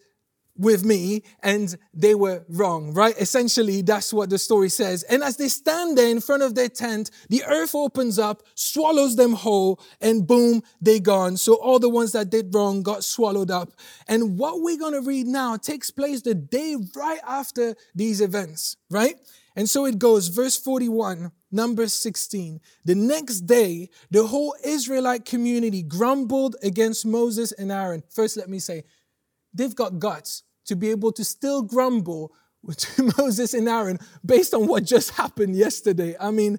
with 0.55 0.85
me 0.85 1.23
and 1.41 1.75
they 1.93 2.13
were 2.13 2.45
wrong, 2.47 2.93
right? 2.93 3.15
Essentially, 3.19 3.81
that's 3.81 4.13
what 4.13 4.29
the 4.29 4.37
story 4.37 4.69
says. 4.69 5.03
And 5.03 5.23
as 5.23 5.37
they 5.37 5.47
stand 5.47 5.97
there 5.97 6.09
in 6.09 6.21
front 6.21 6.43
of 6.43 6.55
their 6.55 6.69
tent, 6.69 7.09
the 7.29 7.43
earth 7.45 7.73
opens 7.73 8.19
up, 8.19 8.43
swallows 8.53 9.15
them 9.15 9.33
whole, 9.33 9.79
and 9.99 10.27
boom, 10.27 10.61
they're 10.79 10.99
gone. 10.99 11.37
So 11.37 11.55
all 11.55 11.79
the 11.79 11.89
ones 11.89 12.11
that 12.11 12.29
did 12.29 12.53
wrong 12.53 12.83
got 12.83 13.03
swallowed 13.03 13.49
up. 13.49 13.71
And 14.07 14.37
what 14.37 14.61
we're 14.61 14.77
going 14.77 14.93
to 14.93 15.01
read 15.01 15.27
now 15.27 15.57
takes 15.57 15.89
place 15.89 16.21
the 16.21 16.35
day 16.35 16.75
right 16.95 17.21
after 17.27 17.75
these 17.95 18.21
events, 18.21 18.77
right? 18.89 19.15
And 19.55 19.69
so 19.69 19.85
it 19.85 19.99
goes, 19.99 20.27
verse 20.29 20.57
41, 20.57 21.31
number 21.53 21.87
16. 21.87 22.59
The 22.85 22.95
next 22.95 23.41
day, 23.41 23.89
the 24.11 24.27
whole 24.27 24.55
Israelite 24.63 25.25
community 25.25 25.83
grumbled 25.83 26.55
against 26.63 27.05
Moses 27.05 27.51
and 27.53 27.71
Aaron. 27.71 28.03
First, 28.09 28.37
let 28.37 28.49
me 28.49 28.59
say, 28.59 28.83
they've 29.53 29.75
got 29.75 29.99
guts 29.99 30.43
to 30.65 30.75
be 30.75 30.89
able 30.89 31.11
to 31.13 31.23
still 31.23 31.61
grumble 31.61 32.33
to 32.77 33.11
Moses 33.17 33.53
and 33.53 33.67
Aaron 33.67 33.99
based 34.25 34.53
on 34.53 34.67
what 34.67 34.83
just 34.83 35.11
happened 35.11 35.55
yesterday. 35.55 36.15
I 36.19 36.31
mean, 36.31 36.57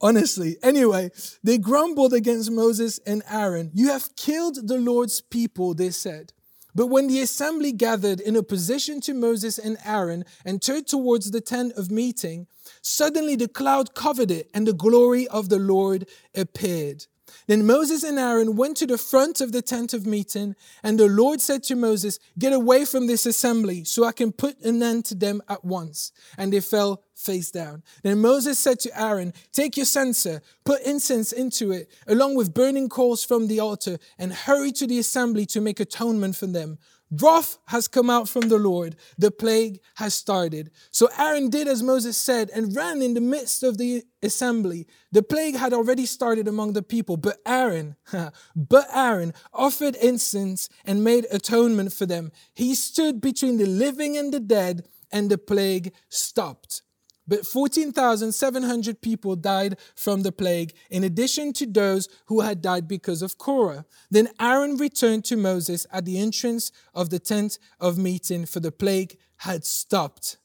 honestly. 0.00 0.56
Anyway, 0.62 1.10
they 1.42 1.58
grumbled 1.58 2.12
against 2.12 2.50
Moses 2.50 2.98
and 3.06 3.22
Aaron. 3.30 3.70
You 3.74 3.88
have 3.88 4.14
killed 4.16 4.68
the 4.68 4.78
Lord's 4.78 5.20
people, 5.20 5.74
they 5.74 5.90
said. 5.90 6.32
But 6.74 6.88
when 6.88 7.08
the 7.08 7.20
assembly 7.20 7.72
gathered 7.72 8.20
in 8.20 8.36
opposition 8.36 9.00
to 9.02 9.14
Moses 9.14 9.58
and 9.58 9.78
Aaron 9.84 10.24
and 10.44 10.62
turned 10.62 10.86
towards 10.86 11.30
the 11.30 11.40
tent 11.40 11.72
of 11.72 11.90
meeting, 11.90 12.46
suddenly 12.82 13.36
the 13.36 13.48
cloud 13.48 13.94
covered 13.94 14.30
it 14.30 14.50
and 14.54 14.66
the 14.66 14.72
glory 14.72 15.26
of 15.28 15.48
the 15.48 15.58
Lord 15.58 16.08
appeared. 16.34 17.06
Then 17.46 17.66
Moses 17.66 18.02
and 18.02 18.18
Aaron 18.18 18.56
went 18.56 18.76
to 18.78 18.86
the 18.86 18.98
front 18.98 19.40
of 19.40 19.52
the 19.52 19.62
tent 19.62 19.92
of 19.94 20.06
meeting, 20.06 20.54
and 20.82 20.98
the 20.98 21.08
Lord 21.08 21.40
said 21.40 21.62
to 21.64 21.76
Moses, 21.76 22.18
Get 22.38 22.52
away 22.52 22.84
from 22.84 23.06
this 23.06 23.26
assembly, 23.26 23.84
so 23.84 24.04
I 24.04 24.12
can 24.12 24.32
put 24.32 24.60
an 24.62 24.82
end 24.82 25.04
to 25.06 25.14
them 25.14 25.42
at 25.48 25.64
once. 25.64 26.12
And 26.36 26.52
they 26.52 26.60
fell 26.60 27.02
face 27.14 27.50
down. 27.50 27.82
Then 28.02 28.20
Moses 28.20 28.58
said 28.58 28.80
to 28.80 29.00
Aaron, 29.00 29.32
Take 29.52 29.76
your 29.76 29.86
censer, 29.86 30.42
put 30.64 30.82
incense 30.82 31.32
into 31.32 31.72
it, 31.72 31.90
along 32.06 32.36
with 32.36 32.54
burning 32.54 32.88
coals 32.88 33.24
from 33.24 33.48
the 33.48 33.60
altar, 33.60 33.98
and 34.18 34.32
hurry 34.32 34.72
to 34.72 34.86
the 34.86 34.98
assembly 34.98 35.46
to 35.46 35.60
make 35.60 35.80
atonement 35.80 36.36
for 36.36 36.46
them. 36.46 36.78
Wrath 37.10 37.58
has 37.66 37.88
come 37.88 38.10
out 38.10 38.28
from 38.28 38.48
the 38.48 38.58
Lord. 38.58 38.96
The 39.16 39.30
plague 39.30 39.80
has 39.96 40.14
started. 40.14 40.70
So 40.90 41.08
Aaron 41.18 41.48
did 41.48 41.66
as 41.66 41.82
Moses 41.82 42.16
said 42.16 42.50
and 42.54 42.74
ran 42.74 43.00
in 43.00 43.14
the 43.14 43.20
midst 43.20 43.62
of 43.62 43.78
the 43.78 44.04
assembly. 44.22 44.86
The 45.12 45.22
plague 45.22 45.56
had 45.56 45.72
already 45.72 46.06
started 46.06 46.46
among 46.48 46.74
the 46.74 46.82
people, 46.82 47.16
but 47.16 47.38
Aaron, 47.46 47.96
but 48.56 48.86
Aaron 48.92 49.32
offered 49.52 49.96
incense 49.96 50.68
and 50.84 51.02
made 51.02 51.26
atonement 51.30 51.92
for 51.92 52.06
them. 52.06 52.30
He 52.54 52.74
stood 52.74 53.20
between 53.20 53.56
the 53.56 53.66
living 53.66 54.16
and 54.16 54.32
the 54.32 54.40
dead, 54.40 54.86
and 55.10 55.30
the 55.30 55.38
plague 55.38 55.94
stopped. 56.08 56.82
But 57.28 57.46
14,700 57.46 59.02
people 59.02 59.36
died 59.36 59.76
from 59.94 60.22
the 60.22 60.32
plague, 60.32 60.72
in 60.90 61.04
addition 61.04 61.52
to 61.54 61.66
those 61.66 62.08
who 62.26 62.40
had 62.40 62.62
died 62.62 62.88
because 62.88 63.20
of 63.20 63.36
Korah. 63.36 63.84
Then 64.10 64.30
Aaron 64.40 64.78
returned 64.78 65.26
to 65.26 65.36
Moses 65.36 65.86
at 65.92 66.06
the 66.06 66.18
entrance 66.18 66.72
of 66.94 67.10
the 67.10 67.18
tent 67.18 67.58
of 67.78 67.98
meeting, 67.98 68.46
for 68.46 68.60
the 68.60 68.72
plague 68.72 69.18
had 69.36 69.66
stopped. 69.66 70.38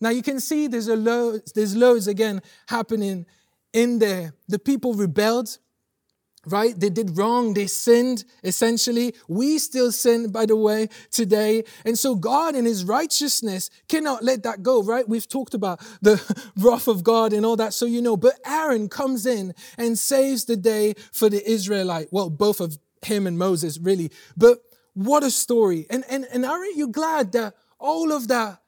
Now 0.00 0.10
you 0.10 0.22
can 0.22 0.40
see 0.40 0.66
there's 0.66 0.88
a 0.88 0.96
load, 0.96 1.42
there's 1.54 1.76
loads 1.76 2.06
again 2.08 2.42
happening 2.68 3.26
in 3.72 3.98
there. 3.98 4.34
The 4.48 4.58
people 4.58 4.94
rebelled 4.94 5.58
right? 6.52 6.78
They 6.78 6.90
did 6.90 7.16
wrong. 7.16 7.54
They 7.54 7.66
sinned, 7.66 8.24
essentially. 8.42 9.14
We 9.28 9.58
still 9.58 9.92
sin, 9.92 10.30
by 10.30 10.46
the 10.46 10.56
way, 10.56 10.88
today. 11.10 11.64
And 11.84 11.98
so 11.98 12.14
God 12.14 12.54
in 12.54 12.64
his 12.64 12.84
righteousness 12.84 13.70
cannot 13.88 14.22
let 14.24 14.42
that 14.42 14.62
go, 14.62 14.82
right? 14.82 15.08
We've 15.08 15.28
talked 15.28 15.54
about 15.54 15.80
the 16.02 16.22
wrath 16.56 16.88
of 16.88 17.04
God 17.04 17.32
and 17.32 17.44
all 17.44 17.56
that. 17.56 17.74
So 17.74 17.86
you 17.86 18.02
know, 18.02 18.16
but 18.16 18.34
Aaron 18.46 18.88
comes 18.88 19.26
in 19.26 19.54
and 19.76 19.98
saves 19.98 20.44
the 20.44 20.56
day 20.56 20.94
for 21.12 21.28
the 21.28 21.48
Israelite. 21.48 22.08
Well, 22.10 22.30
both 22.30 22.60
of 22.60 22.78
him 23.02 23.26
and 23.26 23.38
Moses, 23.38 23.78
really. 23.78 24.10
But 24.36 24.58
what 24.94 25.22
a 25.22 25.30
story. 25.30 25.86
And, 25.90 26.04
and, 26.08 26.26
and 26.32 26.44
aren't 26.44 26.76
you 26.76 26.88
glad 26.88 27.32
that 27.32 27.54
all 27.78 28.12
of 28.12 28.28
that 28.28 28.60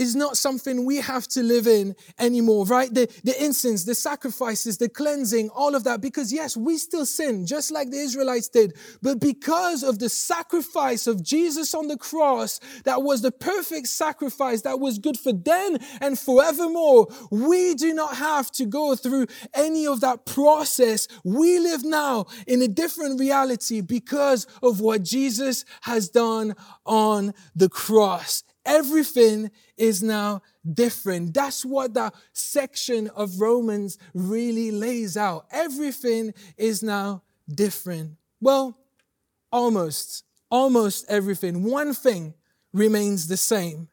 is 0.00 0.16
not 0.16 0.34
something 0.34 0.86
we 0.86 0.96
have 0.96 1.28
to 1.28 1.42
live 1.42 1.66
in 1.66 1.94
anymore, 2.18 2.64
right? 2.64 2.92
The, 2.92 3.06
the 3.22 3.44
incense, 3.44 3.84
the 3.84 3.94
sacrifices, 3.94 4.78
the 4.78 4.88
cleansing, 4.88 5.50
all 5.50 5.74
of 5.74 5.84
that. 5.84 6.00
Because 6.00 6.32
yes, 6.32 6.56
we 6.56 6.78
still 6.78 7.04
sin, 7.04 7.46
just 7.46 7.70
like 7.70 7.90
the 7.90 7.98
Israelites 7.98 8.48
did. 8.48 8.74
But 9.02 9.20
because 9.20 9.82
of 9.82 9.98
the 9.98 10.08
sacrifice 10.08 11.06
of 11.06 11.22
Jesus 11.22 11.74
on 11.74 11.88
the 11.88 11.98
cross, 11.98 12.60
that 12.84 13.02
was 13.02 13.20
the 13.20 13.30
perfect 13.30 13.88
sacrifice 13.88 14.62
that 14.62 14.80
was 14.80 14.98
good 14.98 15.18
for 15.18 15.34
then 15.34 15.78
and 16.00 16.18
forevermore, 16.18 17.08
we 17.30 17.74
do 17.74 17.92
not 17.92 18.16
have 18.16 18.50
to 18.52 18.64
go 18.64 18.96
through 18.96 19.26
any 19.52 19.86
of 19.86 20.00
that 20.00 20.24
process. 20.24 21.08
We 21.24 21.58
live 21.58 21.84
now 21.84 22.24
in 22.46 22.62
a 22.62 22.68
different 22.68 23.20
reality 23.20 23.82
because 23.82 24.46
of 24.62 24.80
what 24.80 25.02
Jesus 25.02 25.66
has 25.82 26.08
done 26.08 26.56
on 26.86 27.34
the 27.54 27.68
cross. 27.68 28.44
Everything 28.70 29.50
is 29.76 30.00
now 30.00 30.42
different. 30.64 31.34
That's 31.34 31.64
what 31.64 31.92
that 31.94 32.14
section 32.32 33.08
of 33.16 33.40
Romans 33.40 33.98
really 34.14 34.70
lays 34.70 35.16
out. 35.16 35.46
Everything 35.50 36.32
is 36.56 36.80
now 36.80 37.22
different. 37.52 38.12
Well, 38.40 38.78
almost, 39.50 40.24
almost 40.50 41.04
everything. 41.08 41.64
One 41.64 41.92
thing 41.94 42.34
remains 42.72 43.26
the 43.26 43.36
same. 43.36 43.88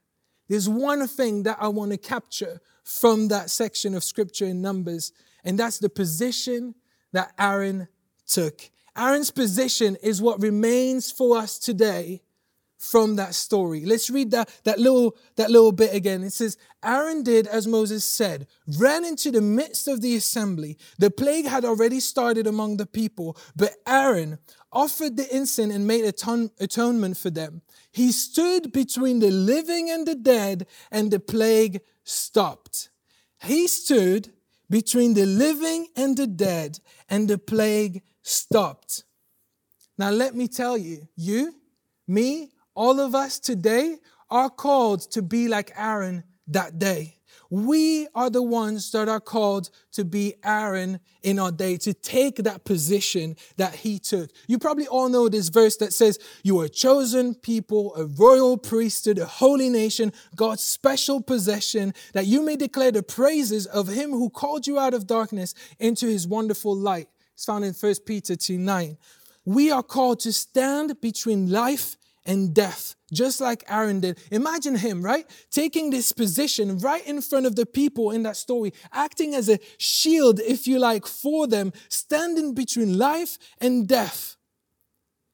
There's 0.48 0.70
one 0.70 1.08
thing 1.08 1.42
that 1.44 1.58
I 1.60 1.70
want 1.70 1.92
to 1.92 1.98
capture 1.98 2.62
from 2.84 3.30
that 3.30 3.50
section 3.50 3.96
of 3.96 4.04
scripture 4.04 4.46
in 4.46 4.62
Numbers, 4.62 5.12
and 5.44 5.58
that's 5.58 5.80
the 5.80 5.90
position 5.90 6.76
that 7.14 7.34
Aaron 7.40 7.88
took. 8.28 8.62
Aaron's 8.96 9.32
position 9.32 9.98
is 10.04 10.22
what 10.22 10.40
remains 10.40 11.12
for 11.12 11.38
us 11.38 11.58
today 11.58 12.22
from 12.78 13.16
that 13.16 13.34
story. 13.34 13.86
Let's 13.86 14.10
read 14.10 14.32
that, 14.32 14.50
that, 14.64 14.80
little, 14.80 15.18
that 15.36 15.50
little 15.50 15.72
bit 15.72 15.94
again. 15.94 16.24
It 16.24 16.34
says, 16.34 16.58
Aaron 16.84 17.24
did 17.24 17.48
as 17.48 17.68
Moses 17.68 18.06
said, 18.06 18.48
ran 18.78 19.04
into 19.04 19.32
the 19.32 19.42
midst 19.42 19.88
of 19.88 20.02
the 20.02 20.16
assembly. 20.16 20.78
The 21.00 21.10
plague 21.10 21.48
had 21.48 21.66
already 21.66 22.00
started 22.00 22.48
among 22.48 22.78
the 22.78 22.86
people, 22.86 23.38
but 23.56 23.74
Aaron 23.88 24.40
offered 24.72 25.18
the 25.18 25.36
incense 25.36 25.74
and 25.74 25.88
made 25.88 26.06
aton- 26.06 26.52
atonement 26.60 27.18
for 27.18 27.30
them. 27.30 27.62
He 27.92 28.12
stood 28.12 28.72
between 28.72 29.20
the 29.20 29.32
living 29.32 29.90
and 29.90 30.08
the 30.08 30.16
dead, 30.16 30.68
and 30.92 31.10
the 31.10 31.20
plague 31.20 31.82
stopped. 32.04 32.90
He 33.44 33.68
stood 33.68 34.32
between 34.70 35.14
the 35.14 35.26
living 35.26 35.88
and 35.96 36.16
the 36.16 36.28
dead, 36.28 36.80
and 37.10 37.28
the 37.28 37.38
plague 37.38 38.04
stopped. 38.22 39.04
Now, 39.98 40.12
let 40.12 40.36
me 40.36 40.48
tell 40.48 40.78
you, 40.78 41.08
you, 41.16 41.56
me, 42.08 42.52
all 42.78 43.00
of 43.00 43.16
us 43.16 43.40
today 43.40 43.98
are 44.30 44.52
called 44.52 45.02
to 45.12 45.24
be 45.24 45.48
like 45.48 45.72
Aaron 45.76 46.24
that 46.48 46.78
day. 46.78 47.16
We 47.50 48.08
are 48.14 48.30
the 48.30 48.44
ones 48.44 48.92
that 48.92 49.10
are 49.10 49.22
called 49.22 49.72
to 49.94 50.06
be 50.06 50.36
Aaron 50.44 51.00
in 51.24 51.40
our 51.40 51.52
day, 51.52 51.78
to 51.78 51.94
take 51.94 52.36
that 52.38 52.66
position 52.66 53.36
that 53.56 53.74
he 53.74 53.98
took. 53.98 54.30
You 54.48 54.60
probably 54.60 54.88
all 54.88 55.10
know 55.10 55.28
this 55.28 55.50
verse 55.50 55.78
that 55.78 55.92
says, 55.92 56.20
You 56.44 56.60
are 56.60 56.66
a 56.66 56.70
chosen 56.70 57.34
people, 57.34 57.96
a 57.96 58.06
royal 58.06 58.58
priesthood, 58.58 59.18
a 59.18 59.26
holy 59.26 59.70
nation, 59.70 60.14
God's 60.36 60.62
special 60.62 61.22
possession, 61.22 61.94
that 62.14 62.28
you 62.28 62.44
may 62.44 62.58
declare 62.58 62.92
the 62.92 63.02
praises 63.02 63.66
of 63.66 63.88
him 63.88 64.12
who 64.12 64.30
called 64.30 64.68
you 64.68 64.78
out 64.78 64.94
of 64.94 65.08
darkness 65.08 65.56
into 65.80 66.06
his 66.06 66.28
wonderful 66.28 66.76
light. 66.76 67.08
It's 67.34 67.46
found 67.46 67.66
in 67.66 67.74
1 67.74 67.96
Peter 68.06 68.36
2 68.36 68.58
9. 68.58 68.98
We 69.46 69.72
are 69.72 69.84
called 69.84 70.20
to 70.22 70.34
stand 70.34 71.00
between 71.02 71.50
life 71.50 71.98
and 72.28 72.54
death, 72.54 72.96
just 73.12 73.42
like 73.42 73.64
Aaron 73.70 74.02
did. 74.02 74.20
Imagine 74.30 74.76
him, 74.76 75.02
right? 75.02 75.26
Taking 75.50 75.90
this 75.90 76.12
position 76.12 76.78
right 76.80 77.06
in 77.08 77.22
front 77.22 77.46
of 77.46 77.56
the 77.56 77.66
people 77.66 78.12
in 78.12 78.24
that 78.24 78.36
story, 78.36 78.74
acting 78.92 79.34
as 79.34 79.50
a 79.50 79.60
shield, 79.80 80.40
if 80.42 80.68
you 80.68 80.78
like, 80.78 81.08
for 81.08 81.48
them, 81.48 81.72
standing 81.90 82.54
between 82.54 82.98
life 82.98 83.38
and 83.60 83.88
death. 83.88 84.36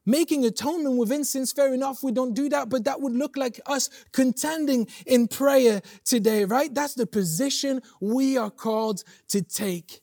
Making 0.06 0.46
atonement 0.46 0.98
with 0.98 1.12
incense, 1.12 1.54
fair 1.54 1.74
enough, 1.74 2.04
we 2.04 2.12
don't 2.12 2.34
do 2.34 2.50
that, 2.50 2.70
but 2.70 2.84
that 2.84 3.00
would 3.00 3.14
look 3.14 3.38
like 3.38 3.60
us 3.66 3.90
contending 4.12 4.88
in 5.06 5.28
prayer 5.28 5.82
today, 6.04 6.44
right? 6.44 6.74
That's 6.74 6.94
the 6.94 7.08
position 7.08 7.82
we 8.02 8.38
are 8.38 8.52
called 8.52 9.04
to 9.30 9.42
take. 9.42 10.03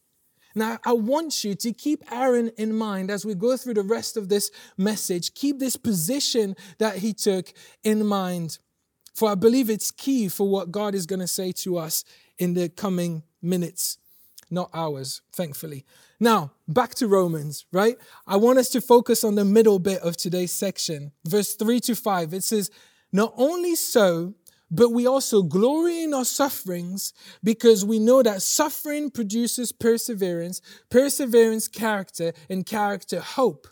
Now, 0.54 0.78
I 0.84 0.92
want 0.92 1.44
you 1.44 1.54
to 1.54 1.72
keep 1.72 2.02
Aaron 2.10 2.50
in 2.56 2.74
mind 2.74 3.10
as 3.10 3.24
we 3.24 3.34
go 3.34 3.56
through 3.56 3.74
the 3.74 3.82
rest 3.82 4.16
of 4.16 4.28
this 4.28 4.50
message. 4.76 5.34
Keep 5.34 5.58
this 5.58 5.76
position 5.76 6.56
that 6.78 6.96
he 6.96 7.12
took 7.12 7.52
in 7.84 8.06
mind, 8.06 8.58
for 9.14 9.30
I 9.30 9.34
believe 9.34 9.70
it's 9.70 9.90
key 9.90 10.28
for 10.28 10.48
what 10.48 10.72
God 10.72 10.94
is 10.94 11.06
going 11.06 11.20
to 11.20 11.26
say 11.26 11.52
to 11.52 11.78
us 11.78 12.04
in 12.38 12.54
the 12.54 12.68
coming 12.68 13.22
minutes, 13.42 13.98
not 14.50 14.70
hours, 14.74 15.22
thankfully. 15.32 15.84
Now, 16.18 16.52
back 16.66 16.94
to 16.96 17.06
Romans, 17.06 17.64
right? 17.72 17.96
I 18.26 18.36
want 18.36 18.58
us 18.58 18.68
to 18.70 18.80
focus 18.80 19.24
on 19.24 19.36
the 19.36 19.44
middle 19.44 19.78
bit 19.78 20.02
of 20.02 20.16
today's 20.16 20.52
section, 20.52 21.12
verse 21.24 21.54
3 21.54 21.80
to 21.80 21.94
5. 21.94 22.34
It 22.34 22.44
says, 22.44 22.70
Not 23.12 23.32
only 23.36 23.74
so, 23.74 24.34
but 24.70 24.90
we 24.90 25.06
also 25.06 25.42
glory 25.42 26.02
in 26.02 26.14
our 26.14 26.24
sufferings 26.24 27.12
because 27.42 27.84
we 27.84 27.98
know 27.98 28.22
that 28.22 28.42
suffering 28.42 29.10
produces 29.10 29.72
perseverance, 29.72 30.60
perseverance, 30.90 31.66
character, 31.66 32.32
and 32.48 32.64
character, 32.64 33.20
hope. 33.20 33.66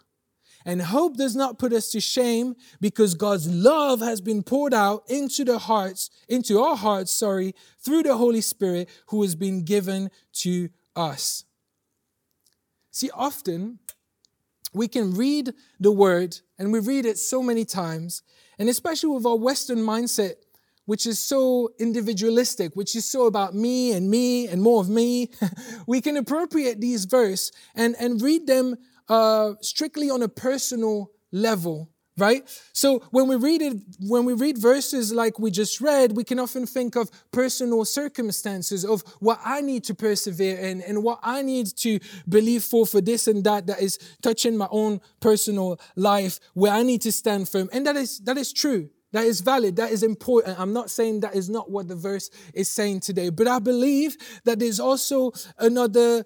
And 0.65 0.83
hope 0.83 1.17
does 1.17 1.37
not 1.37 1.59
put 1.59 1.73
us 1.73 1.91
to 1.93 2.01
shame 2.01 2.57
because 2.81 3.15
God's 3.15 3.49
love 3.49 4.01
has 4.01 4.21
been 4.21 4.43
poured 4.43 4.75
out 4.75 5.05
into 5.09 5.45
the 5.45 5.59
hearts, 5.59 6.11
into 6.29 6.61
our 6.61 6.77
hearts, 6.77 7.13
sorry, 7.13 7.55
through 7.79 8.03
the 8.03 8.17
Holy 8.17 8.41
Spirit 8.41 8.89
who 9.07 9.23
has 9.23 9.35
been 9.35 9.65
given 9.65 10.11
to 10.35 10.69
us. 10.97 11.45
See, 12.91 13.11
often 13.15 13.79
we 14.75 14.89
can 14.89 15.15
read 15.15 15.55
the 15.79 15.93
word 15.93 16.39
and 16.59 16.73
we 16.73 16.81
read 16.81 17.07
it 17.07 17.19
so 17.19 17.43
many 17.43 17.65
times, 17.65 18.23
and 18.59 18.69
especially 18.69 19.11
with 19.11 19.25
our 19.25 19.37
Western 19.37 19.79
mindset, 19.79 20.35
which 20.89 21.07
is 21.07 21.19
so 21.19 21.71
individualistic, 21.79 22.75
which 22.75 22.97
is 22.97 23.05
so 23.05 23.27
about 23.27 23.55
me 23.55 23.93
and 23.93 24.11
me 24.11 24.49
and 24.49 24.63
more 24.63 24.81
of 24.81 24.89
me, 24.89 25.31
we 25.87 26.01
can 26.01 26.17
appropriate 26.17 26.81
these 26.81 27.05
verses 27.05 27.53
and, 27.75 27.95
and 28.01 28.23
read 28.23 28.47
them 28.47 28.75
uh, 29.07 29.53
strictly 29.61 30.09
on 30.09 30.23
a 30.23 30.29
personal 30.29 31.11
level 31.31 31.91
right? 32.17 32.43
So 32.73 32.99
when 33.13 33.29
we 33.29 33.37
read 33.37 33.63
it 33.63 33.77
when 34.01 34.25
we 34.25 34.33
read 34.33 34.59
verses 34.59 35.13
like 35.13 35.39
we 35.39 35.53
just 35.53 35.81
read 35.81 36.17
we 36.17 36.25
can 36.25 36.41
often 36.41 36.67
think 36.67 36.97
of 36.97 37.09
personal 37.31 37.85
circumstances 37.85 38.85
of 38.85 39.03
what 39.21 39.39
i 39.45 39.61
need 39.61 39.85
to 39.85 39.95
persevere 39.95 40.59
in 40.59 40.83
and 40.83 41.05
what 41.05 41.21
i 41.23 41.43
need 41.43 41.69
to 41.77 42.01
believe 42.29 42.65
for 42.65 42.85
for 42.87 43.01
this 43.01 43.29
and 43.29 43.45
that 43.45 43.69
that 43.69 43.81
is 43.81 44.01
touching 44.21 44.57
my 44.57 44.67
own 44.73 45.01
personal 45.21 45.79
life 45.95 46.41
where 46.55 46.73
i 46.73 46.83
need 46.83 47.01
to 47.03 47.13
stand 47.13 47.49
firm. 47.49 47.69
And 47.73 47.87
that 47.87 47.95
is 47.95 48.19
that 48.21 48.37
is 48.37 48.53
true 48.53 48.91
That 49.13 49.25
is 49.25 49.41
valid. 49.41 49.77
That 49.77 49.91
is 49.91 50.03
important. 50.03 50.61
I'm 50.61 50.73
not 50.73 50.91
saying 50.91 51.21
that 51.21 51.35
is 51.35 51.49
not 51.49 51.71
what 51.71 51.89
the 51.89 51.97
verse 51.97 52.31
is 52.53 52.69
saying 52.69 53.01
today, 53.01 53.31
but 53.31 53.49
I 53.49 53.59
believe 53.59 54.17
that 54.45 54.59
there's 54.59 54.81
also 54.81 55.33
another 55.59 56.25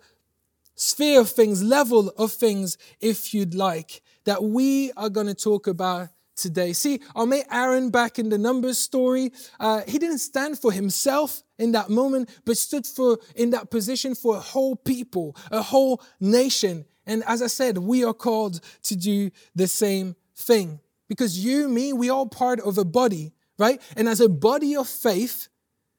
sphere 0.74 1.20
of 1.20 1.30
things, 1.30 1.62
level 1.62 2.08
of 2.18 2.32
things, 2.32 2.78
if 3.00 3.32
you'd 3.32 3.54
like, 3.54 4.02
that 4.24 4.42
we 4.42 4.90
are 4.96 5.10
going 5.10 5.28
to 5.28 5.34
talk 5.34 5.66
about 5.68 6.08
today. 6.34 6.72
See, 6.72 7.00
our 7.14 7.26
mate 7.26 7.46
Aaron 7.50 7.90
back 7.90 8.18
in 8.18 8.30
the 8.30 8.38
Numbers 8.38 8.78
story, 8.78 9.30
uh, 9.60 9.82
he 9.86 9.98
didn't 9.98 10.18
stand 10.18 10.58
for 10.58 10.72
himself 10.72 11.42
in 11.58 11.72
that 11.72 11.88
moment, 11.88 12.30
but 12.44 12.56
stood 12.56 12.86
for 12.86 13.18
in 13.36 13.50
that 13.50 13.70
position 13.70 14.14
for 14.16 14.36
a 14.36 14.40
whole 14.40 14.74
people, 14.74 15.36
a 15.52 15.62
whole 15.62 16.02
nation. 16.18 16.84
And 17.06 17.22
as 17.26 17.42
I 17.42 17.48
said, 17.48 17.78
we 17.78 18.02
are 18.02 18.14
called 18.14 18.60
to 18.84 18.96
do 18.96 19.30
the 19.54 19.68
same 19.68 20.16
thing 20.34 20.80
because 21.12 21.44
you, 21.44 21.68
me, 21.68 21.92
we 21.92 22.08
all 22.08 22.26
part 22.26 22.58
of 22.60 22.78
a 22.78 22.86
body, 22.86 23.34
right? 23.58 23.82
And 23.98 24.08
as 24.08 24.18
a 24.18 24.30
body 24.30 24.74
of 24.74 24.88
faith, 24.88 25.48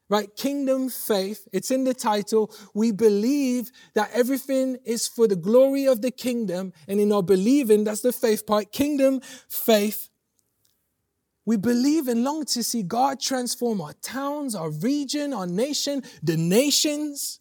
right? 0.10 0.36
Kingdom 0.36 0.89
faith, 0.89 1.48
it's 1.53 1.70
in 1.70 1.84
the 1.84 1.93
title. 1.93 2.51
We 2.74 2.91
believe 2.91 3.72
that 3.93 4.10
everything 4.12 4.77
is 4.84 5.08
for 5.08 5.27
the 5.27 5.36
glory 5.36 5.86
of 5.86 6.01
the 6.01 6.10
kingdom. 6.10 6.74
And 6.88 7.00
in 7.00 7.12
our 7.12 7.22
believing, 7.22 7.84
that's 7.84 8.01
the 8.01 8.12
faith 8.12 8.48
part, 8.48 8.72
kingdom 8.72 9.22
faith. 9.50 10.10
We 11.46 11.58
believe 11.58 12.08
and 12.08 12.24
long 12.24 12.46
to 12.46 12.63
see 12.63 12.82
God 12.82 13.20
transform 13.20 13.82
our 13.82 13.93
towns, 14.01 14.55
our 14.55 14.72
region, 14.72 15.32
our 15.32 15.46
nation, 15.46 16.01
the 16.24 16.38
nations. 16.38 17.39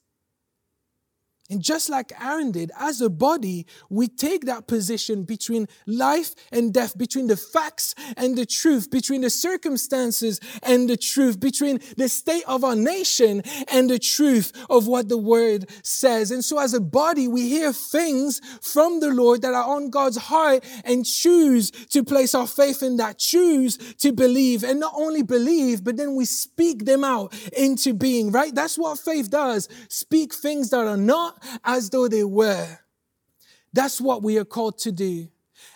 And 1.52 1.62
just 1.62 1.90
like 1.90 2.12
Aaron 2.18 2.50
did, 2.50 2.70
as 2.78 3.02
a 3.02 3.10
body, 3.10 3.66
we 3.90 4.08
take 4.08 4.46
that 4.46 4.66
position 4.66 5.24
between 5.24 5.68
life 5.86 6.34
and 6.50 6.72
death, 6.72 6.96
between 6.96 7.26
the 7.26 7.36
facts 7.36 7.94
and 8.16 8.38
the 8.38 8.46
truth, 8.46 8.90
between 8.90 9.20
the 9.20 9.28
circumstances 9.28 10.40
and 10.62 10.88
the 10.88 10.96
truth, 10.96 11.38
between 11.38 11.80
the 11.98 12.08
state 12.08 12.44
of 12.48 12.64
our 12.64 12.74
nation 12.74 13.42
and 13.68 13.90
the 13.90 13.98
truth 13.98 14.52
of 14.70 14.86
what 14.86 15.10
the 15.10 15.18
word 15.18 15.68
says. 15.82 16.30
And 16.30 16.42
so 16.42 16.58
as 16.58 16.72
a 16.72 16.80
body, 16.80 17.28
we 17.28 17.50
hear 17.50 17.70
things 17.70 18.40
from 18.62 19.00
the 19.00 19.12
Lord 19.12 19.42
that 19.42 19.52
are 19.52 19.76
on 19.76 19.90
God's 19.90 20.16
heart 20.16 20.64
and 20.86 21.04
choose 21.04 21.70
to 21.70 22.02
place 22.02 22.34
our 22.34 22.46
faith 22.46 22.82
in 22.82 22.96
that, 22.96 23.18
choose 23.18 23.76
to 23.98 24.10
believe 24.10 24.64
and 24.64 24.80
not 24.80 24.94
only 24.96 25.22
believe, 25.22 25.84
but 25.84 25.98
then 25.98 26.14
we 26.14 26.24
speak 26.24 26.86
them 26.86 27.04
out 27.04 27.34
into 27.54 27.92
being, 27.92 28.32
right? 28.32 28.54
That's 28.54 28.78
what 28.78 28.98
faith 28.98 29.28
does. 29.28 29.68
Speak 29.90 30.32
things 30.32 30.70
that 30.70 30.86
are 30.86 30.96
not 30.96 31.41
as 31.64 31.90
though 31.90 32.08
they 32.08 32.24
were. 32.24 32.78
That's 33.72 34.00
what 34.00 34.22
we 34.22 34.38
are 34.38 34.44
called 34.44 34.78
to 34.78 34.92
do. 34.92 35.28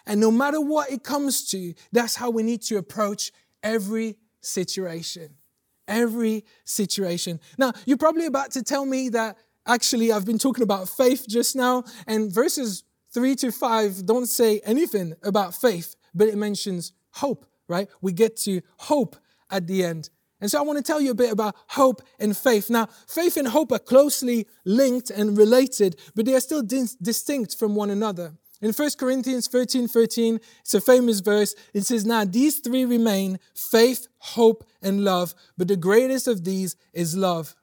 And 0.06 0.20
no 0.20 0.30
matter 0.30 0.60
what 0.60 0.90
it 0.90 1.02
comes 1.02 1.48
to, 1.50 1.74
that's 1.92 2.16
how 2.16 2.30
we 2.30 2.42
need 2.42 2.62
to 2.62 2.76
approach 2.76 3.32
every 3.62 4.16
situation. 4.40 5.36
Every 5.88 6.44
situation. 6.64 7.40
Now, 7.58 7.72
you're 7.84 7.96
probably 7.96 8.26
about 8.26 8.50
to 8.52 8.62
tell 8.62 8.84
me 8.84 9.08
that 9.10 9.38
actually 9.66 10.12
I've 10.12 10.24
been 10.24 10.38
talking 10.38 10.64
about 10.64 10.88
faith 10.88 11.26
just 11.28 11.54
now, 11.54 11.84
and 12.06 12.32
verses 12.32 12.84
three 13.12 13.34
to 13.36 13.52
five 13.52 14.04
don't 14.04 14.26
say 14.26 14.60
anything 14.64 15.14
about 15.22 15.54
faith, 15.54 15.94
but 16.14 16.28
it 16.28 16.36
mentions 16.36 16.92
hope, 17.12 17.46
right? 17.68 17.88
We 18.00 18.12
get 18.12 18.36
to 18.38 18.62
hope 18.76 19.16
at 19.50 19.66
the 19.66 19.84
end. 19.84 20.10
And 20.40 20.50
so 20.50 20.58
I 20.58 20.62
want 20.62 20.76
to 20.78 20.82
tell 20.82 21.00
you 21.00 21.12
a 21.12 21.14
bit 21.14 21.32
about 21.32 21.56
hope 21.68 22.02
and 22.18 22.36
faith. 22.36 22.68
Now, 22.68 22.88
faith 23.08 23.36
and 23.36 23.48
hope 23.48 23.72
are 23.72 23.78
closely 23.78 24.46
linked 24.64 25.10
and 25.10 25.36
related, 25.36 25.96
but 26.14 26.26
they 26.26 26.34
are 26.34 26.40
still 26.40 26.62
dis- 26.62 26.94
distinct 26.96 27.56
from 27.56 27.74
one 27.74 27.90
another. 27.90 28.34
In 28.62 28.72
1 28.72 28.90
Corinthians 28.98 29.48
13 29.48 29.86
13, 29.86 30.40
it's 30.60 30.74
a 30.74 30.80
famous 30.80 31.20
verse. 31.20 31.54
It 31.74 31.82
says, 31.82 32.06
Now 32.06 32.24
these 32.24 32.60
three 32.60 32.84
remain 32.84 33.38
faith, 33.54 34.08
hope, 34.18 34.64
and 34.82 35.04
love, 35.04 35.34
but 35.58 35.68
the 35.68 35.76
greatest 35.76 36.26
of 36.26 36.44
these 36.44 36.76
is 36.92 37.16
love. 37.16 37.54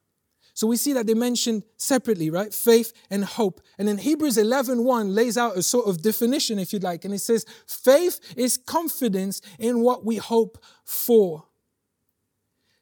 So 0.55 0.67
we 0.67 0.77
see 0.77 0.93
that 0.93 1.07
they 1.07 1.15
mentioned 1.15 1.63
separately, 1.77 2.29
right? 2.29 2.53
Faith 2.53 2.93
and 3.09 3.25
hope. 3.25 3.59
And 3.79 3.87
then 3.87 3.97
Hebrews 3.97 4.37
11 4.37 4.83
1 4.83 5.15
lays 5.15 5.35
out 5.35 5.57
a 5.57 5.63
sort 5.63 5.87
of 5.87 6.03
definition, 6.03 6.59
if 6.59 6.73
you'd 6.73 6.83
like. 6.83 7.05
And 7.05 7.13
it 7.13 7.19
says, 7.19 7.45
Faith 7.67 8.19
is 8.37 8.57
confidence 8.57 9.41
in 9.57 9.81
what 9.81 10.05
we 10.05 10.17
hope 10.17 10.63
for. 10.85 11.45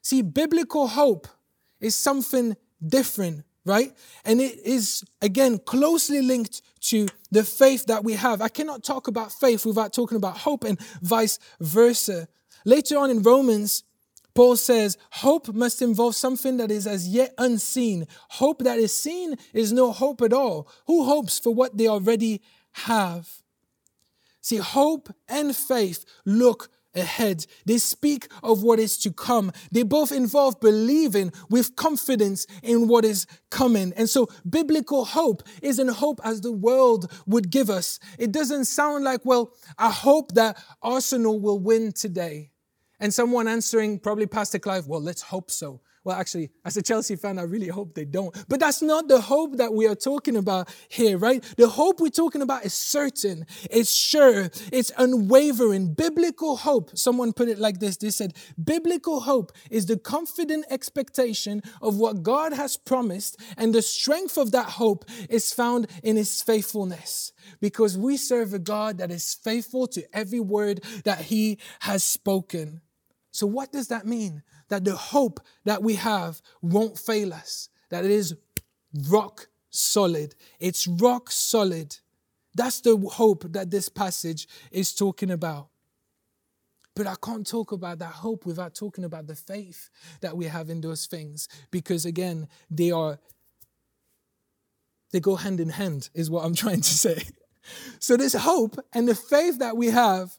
See, 0.02 0.22
biblical 0.22 0.88
hope 0.88 1.28
is 1.80 1.94
something 1.94 2.56
different, 2.84 3.44
right? 3.64 3.92
And 4.24 4.40
it 4.40 4.58
is, 4.64 5.04
again, 5.20 5.58
closely 5.58 6.20
linked 6.20 6.60
to 6.82 7.06
the 7.30 7.44
faith 7.44 7.86
that 7.86 8.04
we 8.04 8.14
have. 8.14 8.42
I 8.42 8.48
cannot 8.48 8.82
talk 8.82 9.06
about 9.06 9.32
faith 9.32 9.64
without 9.64 9.92
talking 9.92 10.16
about 10.16 10.38
hope 10.38 10.64
and 10.64 10.80
vice 11.00 11.38
versa. 11.60 12.28
Later 12.64 12.98
on 12.98 13.10
in 13.10 13.22
Romans, 13.22 13.84
Paul 14.34 14.56
says, 14.56 14.96
hope 15.10 15.54
must 15.54 15.82
involve 15.82 16.16
something 16.16 16.56
that 16.56 16.70
is 16.70 16.86
as 16.86 17.06
yet 17.08 17.34
unseen. 17.38 18.06
Hope 18.30 18.64
that 18.64 18.78
is 18.78 18.94
seen 18.94 19.36
is 19.52 19.72
no 19.72 19.92
hope 19.92 20.22
at 20.22 20.32
all. 20.32 20.68
Who 20.86 21.04
hopes 21.04 21.38
for 21.38 21.54
what 21.54 21.76
they 21.76 21.86
already 21.86 22.40
have? 22.72 23.28
See, 24.40 24.56
hope 24.56 25.14
and 25.28 25.54
faith 25.54 26.04
look 26.24 26.70
ahead. 26.94 27.46
They 27.66 27.78
speak 27.78 28.28
of 28.42 28.62
what 28.62 28.78
is 28.78 28.98
to 28.98 29.12
come. 29.12 29.52
They 29.70 29.82
both 29.82 30.12
involve 30.12 30.60
believing 30.60 31.32
with 31.50 31.76
confidence 31.76 32.46
in 32.62 32.88
what 32.88 33.04
is 33.04 33.26
coming. 33.50 33.92
And 33.96 34.08
so 34.08 34.28
biblical 34.48 35.04
hope 35.04 35.42
isn't 35.62 35.88
hope 35.88 36.20
as 36.24 36.40
the 36.40 36.52
world 36.52 37.10
would 37.26 37.50
give 37.50 37.70
us. 37.70 37.98
It 38.18 38.32
doesn't 38.32 38.66
sound 38.66 39.04
like, 39.04 39.24
well, 39.24 39.52
I 39.78 39.90
hope 39.90 40.32
that 40.34 40.62
Arsenal 40.82 41.40
will 41.40 41.58
win 41.58 41.92
today. 41.92 42.50
And 43.00 43.12
someone 43.12 43.48
answering, 43.48 43.98
probably 43.98 44.26
Pastor 44.26 44.58
Clive, 44.58 44.86
well, 44.86 45.00
let's 45.00 45.22
hope 45.22 45.50
so. 45.50 45.80
Well, 46.04 46.16
actually, 46.16 46.50
as 46.64 46.76
a 46.76 46.82
Chelsea 46.82 47.14
fan, 47.14 47.38
I 47.38 47.42
really 47.42 47.68
hope 47.68 47.94
they 47.94 48.04
don't. 48.04 48.34
But 48.48 48.58
that's 48.58 48.82
not 48.82 49.06
the 49.06 49.20
hope 49.20 49.58
that 49.58 49.72
we 49.72 49.86
are 49.86 49.94
talking 49.94 50.36
about 50.36 50.68
here, 50.88 51.16
right? 51.16 51.42
The 51.56 51.68
hope 51.68 52.00
we're 52.00 52.08
talking 52.08 52.42
about 52.42 52.64
is 52.64 52.74
certain, 52.74 53.46
it's 53.70 53.92
sure, 53.92 54.50
it's 54.72 54.90
unwavering. 54.98 55.94
Biblical 55.94 56.56
hope, 56.56 56.98
someone 56.98 57.32
put 57.32 57.48
it 57.48 57.58
like 57.58 57.78
this 57.78 57.96
they 57.98 58.10
said, 58.10 58.34
Biblical 58.62 59.20
hope 59.20 59.52
is 59.70 59.86
the 59.86 59.96
confident 59.96 60.64
expectation 60.70 61.62
of 61.80 61.98
what 61.98 62.24
God 62.24 62.52
has 62.52 62.76
promised, 62.76 63.40
and 63.56 63.72
the 63.72 63.82
strength 63.82 64.36
of 64.36 64.50
that 64.50 64.70
hope 64.70 65.04
is 65.30 65.52
found 65.52 65.86
in 66.02 66.16
His 66.16 66.42
faithfulness. 66.42 67.32
Because 67.60 67.96
we 67.96 68.16
serve 68.16 68.54
a 68.54 68.58
God 68.58 68.98
that 68.98 69.12
is 69.12 69.34
faithful 69.34 69.86
to 69.88 70.02
every 70.12 70.40
word 70.40 70.82
that 71.04 71.20
He 71.20 71.58
has 71.80 72.02
spoken. 72.02 72.80
So, 73.30 73.46
what 73.46 73.72
does 73.72 73.88
that 73.88 74.06
mean? 74.06 74.42
That 74.72 74.86
the 74.86 74.96
hope 74.96 75.38
that 75.64 75.82
we 75.82 75.96
have 75.96 76.40
won't 76.62 76.98
fail 76.98 77.34
us, 77.34 77.68
that 77.90 78.06
it 78.06 78.10
is 78.10 78.34
rock 79.06 79.48
solid. 79.68 80.34
It's 80.60 80.86
rock 80.86 81.30
solid. 81.30 81.98
That's 82.54 82.80
the 82.80 82.96
hope 82.96 83.44
that 83.52 83.70
this 83.70 83.90
passage 83.90 84.48
is 84.70 84.94
talking 84.94 85.30
about. 85.30 85.68
But 86.96 87.06
I 87.06 87.16
can't 87.22 87.46
talk 87.46 87.72
about 87.72 87.98
that 87.98 88.14
hope 88.14 88.46
without 88.46 88.74
talking 88.74 89.04
about 89.04 89.26
the 89.26 89.36
faith 89.36 89.90
that 90.22 90.38
we 90.38 90.46
have 90.46 90.70
in 90.70 90.80
those 90.80 91.04
things 91.04 91.48
because 91.70 92.06
again, 92.06 92.48
they 92.70 92.90
are 92.90 93.18
they 95.10 95.20
go 95.20 95.36
hand 95.36 95.60
in 95.60 95.68
hand 95.68 96.08
is 96.14 96.30
what 96.30 96.46
I'm 96.46 96.54
trying 96.64 96.80
to 96.80 96.94
say. 96.94 97.22
So 97.98 98.16
this 98.16 98.32
hope 98.32 98.78
and 98.94 99.06
the 99.06 99.14
faith 99.14 99.58
that 99.58 99.76
we 99.76 99.88
have 99.88 100.34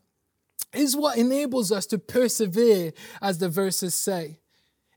is 0.73 0.95
what 0.95 1.17
enables 1.17 1.71
us 1.71 1.85
to 1.87 1.97
persevere, 1.97 2.93
as 3.21 3.37
the 3.37 3.49
verses 3.49 3.95
say. 3.95 4.39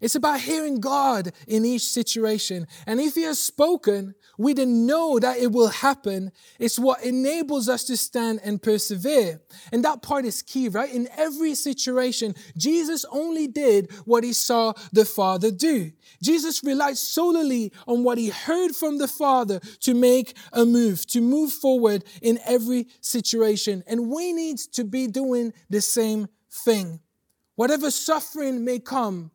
It's 0.01 0.15
about 0.15 0.41
hearing 0.41 0.81
God 0.81 1.33
in 1.49 1.65
each 1.65 1.87
situation. 1.87 2.67
And 2.87 3.01
if 3.01 3.15
He 3.15 3.23
has 3.23 3.39
spoken, 3.39 4.15
we 4.39 4.53
then 4.53 4.87
know 4.87 5.19
that 5.19 5.39
it 5.39 5.53
will 5.53 5.69
happen. 5.69 6.33
It's 6.59 6.79
what 6.79 7.03
enables 7.03 7.69
us 7.69 7.85
to 7.85 7.97
stand 7.97 8.41
and 8.45 8.61
persevere. 8.61 9.41
And 9.73 9.85
that 9.85 10.03
part 10.03 10.27
is 10.27 10.43
key, 10.43 10.69
right? 10.69 10.93
In 10.93 11.09
every 11.17 11.55
situation, 11.55 12.35
Jesus 12.57 13.07
only 13.11 13.47
did 13.47 13.91
what 14.05 14.25
He 14.25 14.35
saw 14.35 14.75
the 14.93 15.07
Father 15.07 15.51
do. 15.51 15.93
Jesus 16.23 16.63
relied 16.63 16.99
solely 16.99 17.73
on 17.87 18.05
what 18.05 18.19
He 18.19 18.29
heard 18.29 18.73
from 18.73 18.99
the 18.99 19.09
Father 19.09 19.61
to 19.81 19.95
make 19.95 20.37
a 20.53 20.67
move, 20.67 21.07
to 21.07 21.23
move 21.23 21.53
forward 21.53 22.05
in 22.21 22.39
every 22.45 22.89
situation. 23.01 23.83
And 23.87 24.11
we 24.11 24.35
need 24.35 24.59
to 24.73 24.85
be 24.85 25.07
doing 25.07 25.55
the 25.71 25.81
same 25.81 26.29
thing. 26.51 27.01
Whatever 27.55 27.91
suffering 27.91 28.65
may 28.65 28.79
come, 28.79 29.31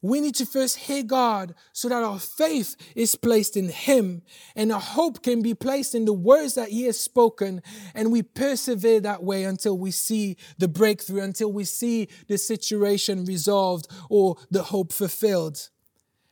we 0.00 0.20
need 0.20 0.34
to 0.36 0.46
first 0.46 0.76
hear 0.76 1.02
God 1.02 1.54
so 1.72 1.88
that 1.88 2.02
our 2.02 2.18
faith 2.18 2.76
is 2.94 3.16
placed 3.16 3.56
in 3.56 3.68
Him 3.68 4.22
and 4.54 4.72
our 4.72 4.80
hope 4.80 5.22
can 5.22 5.42
be 5.42 5.54
placed 5.54 5.94
in 5.94 6.04
the 6.04 6.12
words 6.12 6.54
that 6.54 6.68
He 6.68 6.84
has 6.84 7.00
spoken. 7.00 7.62
And 7.94 8.12
we 8.12 8.22
persevere 8.22 9.00
that 9.00 9.22
way 9.22 9.44
until 9.44 9.76
we 9.76 9.90
see 9.90 10.36
the 10.58 10.68
breakthrough, 10.68 11.22
until 11.22 11.52
we 11.52 11.64
see 11.64 12.08
the 12.28 12.38
situation 12.38 13.24
resolved 13.24 13.88
or 14.08 14.36
the 14.50 14.62
hope 14.62 14.92
fulfilled. 14.92 15.68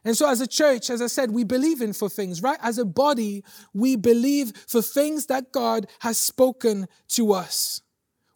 And 0.05 0.15
so, 0.15 0.29
as 0.29 0.39
a 0.39 0.47
church, 0.47 0.89
as 0.89 1.01
I 1.01 1.07
said, 1.07 1.31
we 1.31 1.43
believe 1.43 1.81
in 1.81 1.91
for 1.91 2.07
things, 2.07 2.41
right? 2.41 2.57
As 2.61 2.77
a 2.77 2.85
body, 2.85 3.43
we 3.73 3.97
believe 3.97 4.53
for 4.65 4.81
things 4.81 5.25
that 5.25 5.51
God 5.51 5.87
has 5.99 6.17
spoken 6.17 6.87
to 7.09 7.33
us. 7.33 7.81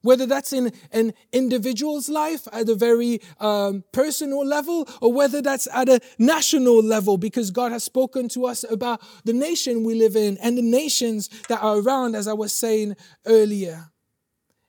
Whether 0.02 0.26
that's 0.26 0.52
in 0.54 0.72
an 0.92 1.14
individual's 1.32 2.10
life 2.10 2.48
at 2.52 2.68
a 2.70 2.76
very 2.76 3.22
um, 3.40 3.84
personal 3.92 4.46
level 4.46 4.88
or 5.02 5.14
whether 5.14 5.42
that's 5.42 5.68
at 5.74 5.90
a 5.90 6.00
national 6.18 6.82
level 6.82 7.18
because 7.18 7.52
God 7.52 7.72
has 7.72 7.84
spoken 7.84 8.28
to 8.30 8.46
us 8.46 8.64
about 8.70 9.02
the 9.24 9.34
nation 9.34 9.84
we 9.84 9.96
live 9.96 10.16
in 10.16 10.38
and 10.38 10.58
the 10.58 10.62
nations 10.62 11.30
that 11.50 11.62
are 11.62 11.80
around, 11.80 12.16
as 12.16 12.28
I 12.28 12.34
was 12.34 12.54
saying 12.54 12.96
earlier. 13.26 13.92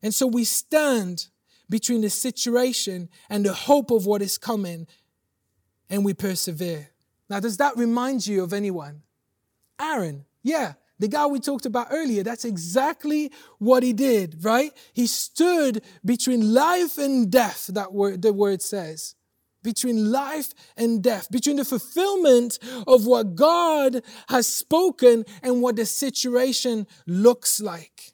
And 0.03 0.12
so 0.14 0.27
we 0.27 0.45
stand 0.45 1.29
between 1.71 2.03
the 2.03 2.11
situation 2.11 3.09
and 3.31 3.47
the 3.47 3.55
hope 3.55 3.90
of 3.90 4.05
what 4.05 4.21
is 4.21 4.37
coming 4.37 4.87
and 5.88 6.05
we 6.05 6.12
persevere. 6.14 6.88
Now, 7.31 7.40
does 7.40 7.57
that 7.59 7.77
remind 7.77 8.27
you 8.27 8.42
of 8.42 8.53
anyone? 8.53 9.03
Aaron, 9.81 10.27
yeah, 10.42 10.75
the 11.03 11.09
guy 11.09 11.27
we 11.27 11.41
talked 11.41 11.67
about 11.67 11.88
earlier, 11.91 12.23
that's 12.23 12.45
exactly 12.45 13.33
what 13.59 13.83
he 13.83 13.93
did, 13.93 14.45
right? 14.45 14.71
He 14.93 15.09
stood 15.09 15.83
between 16.05 16.55
life 16.55 16.97
and 16.97 17.29
death, 17.29 17.67
that 17.75 17.93
word, 17.93 18.23
the 18.23 18.33
word 18.33 18.62
says. 18.62 19.17
Between 19.65 20.12
life 20.12 20.55
and 20.77 21.03
death, 21.03 21.29
between 21.29 21.57
the 21.57 21.65
fulfillment 21.65 22.61
of 22.87 23.05
what 23.05 23.35
God 23.35 24.03
has 24.29 24.47
spoken 24.47 25.25
and 25.43 25.61
what 25.61 25.75
the 25.75 25.87
situation 25.87 26.87
looks 27.05 27.61
like. 27.61 28.12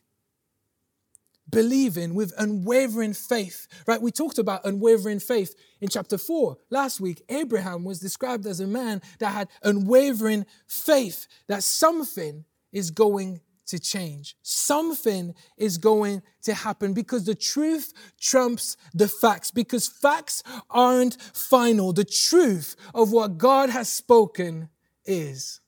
Believing 1.47 2.15
with 2.15 2.33
unwavering 2.39 3.13
faith, 3.13 3.67
right? 3.85 4.01
We 4.01 4.09
talked 4.09 4.39
about 4.39 4.65
unwavering 4.65 5.19
faith 5.19 5.53
in 5.79 5.89
chapter 5.89 6.17
4 6.17 6.57
last 6.71 6.99
week. 6.99 7.21
Abraham 7.29 7.83
was 7.83 7.99
described 7.99 8.47
as 8.47 8.59
a 8.59 8.67
man 8.67 9.03
that 9.19 9.29
had 9.29 9.47
unwavering 9.61 10.47
faith, 10.67 11.27
that 11.47 11.61
something 11.61 12.45
is 12.71 12.91
going 12.91 13.41
to 13.67 13.79
change. 13.79 14.35
Something 14.41 15.35
is 15.57 15.77
going 15.77 16.21
to 16.43 16.53
happen 16.53 16.93
because 16.93 17.25
the 17.25 17.35
truth 17.35 17.93
trumps 18.19 18.75
the 18.93 19.07
facts, 19.07 19.51
because 19.51 19.87
facts 19.87 20.43
aren't 20.69 21.21
final. 21.21 21.93
The 21.93 22.05
truth 22.05 22.75
of 22.93 23.11
what 23.11 23.37
God 23.37 23.69
has 23.69 23.89
spoken 23.89 24.69
is. 25.05 25.61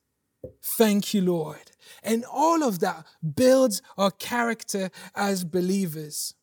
Thank 0.63 1.13
you, 1.13 1.21
Lord. 1.21 1.71
And 2.03 2.25
all 2.25 2.63
of 2.63 2.79
that 2.79 3.05
builds 3.35 3.81
our 3.97 4.11
character 4.11 4.89
as 5.15 5.43
believers. 5.43 6.33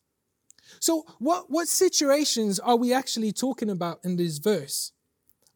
So, 0.79 1.05
what, 1.17 1.49
what 1.49 1.67
situations 1.67 2.59
are 2.59 2.77
we 2.77 2.93
actually 2.93 3.33
talking 3.33 3.69
about 3.69 3.99
in 4.05 4.15
this 4.15 4.37
verse? 4.37 4.93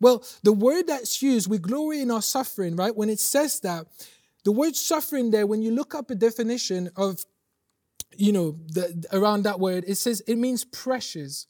Well, 0.01 0.25
the 0.41 0.51
word 0.51 0.87
that's 0.87 1.21
used, 1.21 1.49
we 1.49 1.59
glory 1.59 2.01
in 2.01 2.11
our 2.11 2.21
suffering, 2.21 2.75
right? 2.75 2.95
When 2.95 3.09
it 3.09 3.19
says 3.19 3.61
that, 3.61 3.85
the 4.43 4.51
word 4.51 4.75
suffering 4.75 5.31
there, 5.31 5.47
when 5.47 5.61
you 5.61 5.71
look 5.71 5.95
up 5.95 6.11
a 6.11 6.15
definition 6.15 6.89
of, 6.95 7.25
you 8.15 8.31
know, 8.31 8.57
the, 8.67 9.05
around 9.11 9.43
that 9.43 9.59
word, 9.59 9.85
it 9.87 9.95
says 9.95 10.21
it 10.27 10.37
means 10.37 10.65
pressures. 10.65 11.47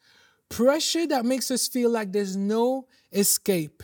Pressure 0.49 1.07
that 1.07 1.25
makes 1.25 1.49
us 1.49 1.67
feel 1.67 1.89
like 1.89 2.11
there's 2.11 2.35
no 2.35 2.87
escape. 3.11 3.83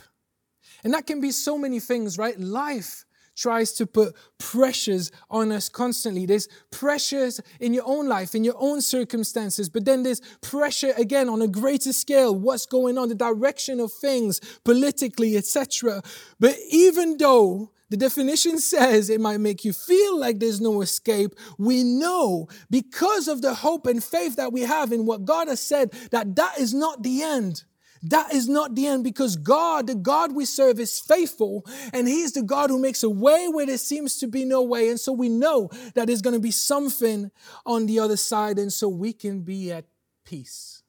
And 0.84 0.94
that 0.94 1.06
can 1.06 1.20
be 1.20 1.32
so 1.32 1.58
many 1.58 1.80
things, 1.80 2.16
right? 2.16 2.38
Life 2.38 3.04
tries 3.36 3.72
to 3.72 3.86
put 3.86 4.14
pressures 4.38 5.10
on 5.30 5.50
us 5.50 5.68
constantly. 5.68 6.26
There's 6.26 6.48
pressures 6.70 7.40
in 7.58 7.72
your 7.72 7.84
own 7.86 8.06
life, 8.06 8.34
in 8.34 8.44
your 8.44 8.56
own 8.58 8.80
circumstances, 8.82 9.68
but 9.68 9.84
then 9.84 10.02
there's 10.02 10.20
pressure 10.42 10.92
again 10.96 11.28
on 11.28 11.40
a 11.40 11.48
greater 11.48 11.92
scale, 11.92 12.34
what's 12.34 12.66
going 12.66 12.98
on, 12.98 13.08
the 13.08 13.14
direction 13.14 13.80
of 13.80 13.92
things 13.92 14.40
politically, 14.64 15.36
etc. 15.36 16.02
But 16.38 16.56
even 16.70 17.16
though 17.16 17.72
the 17.90 17.96
definition 17.96 18.58
says 18.58 19.10
it 19.10 19.20
might 19.20 19.40
make 19.40 19.64
you 19.64 19.72
feel 19.72 20.18
like 20.18 20.38
there's 20.38 20.60
no 20.60 20.80
escape. 20.80 21.34
We 21.58 21.82
know 21.82 22.48
because 22.70 23.28
of 23.28 23.42
the 23.42 23.52
hope 23.52 23.86
and 23.86 24.02
faith 24.02 24.36
that 24.36 24.52
we 24.52 24.62
have 24.62 24.92
in 24.92 25.06
what 25.06 25.24
God 25.24 25.48
has 25.48 25.60
said 25.60 25.92
that 26.10 26.36
that 26.36 26.58
is 26.58 26.72
not 26.72 27.02
the 27.02 27.22
end. 27.22 27.64
That 28.02 28.32
is 28.32 28.48
not 28.48 28.74
the 28.74 28.86
end 28.86 29.04
because 29.04 29.36
God, 29.36 29.86
the 29.86 29.94
God 29.94 30.34
we 30.34 30.46
serve, 30.46 30.80
is 30.80 31.00
faithful 31.00 31.66
and 31.92 32.08
He's 32.08 32.32
the 32.32 32.42
God 32.42 32.70
who 32.70 32.78
makes 32.78 33.02
a 33.02 33.10
way 33.10 33.46
where 33.48 33.66
there 33.66 33.76
seems 33.76 34.18
to 34.18 34.26
be 34.26 34.44
no 34.44 34.62
way. 34.62 34.88
And 34.88 34.98
so 34.98 35.12
we 35.12 35.28
know 35.28 35.68
that 35.94 36.06
there's 36.06 36.22
going 36.22 36.34
to 36.34 36.40
be 36.40 36.50
something 36.50 37.30
on 37.66 37.86
the 37.86 37.98
other 37.98 38.16
side, 38.16 38.58
and 38.58 38.72
so 38.72 38.88
we 38.88 39.12
can 39.12 39.42
be 39.42 39.70
at 39.70 39.84
peace. 40.24 40.82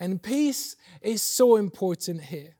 And 0.00 0.22
peace 0.22 0.76
is 1.02 1.22
so 1.22 1.56
important 1.56 2.22
here. 2.22 2.54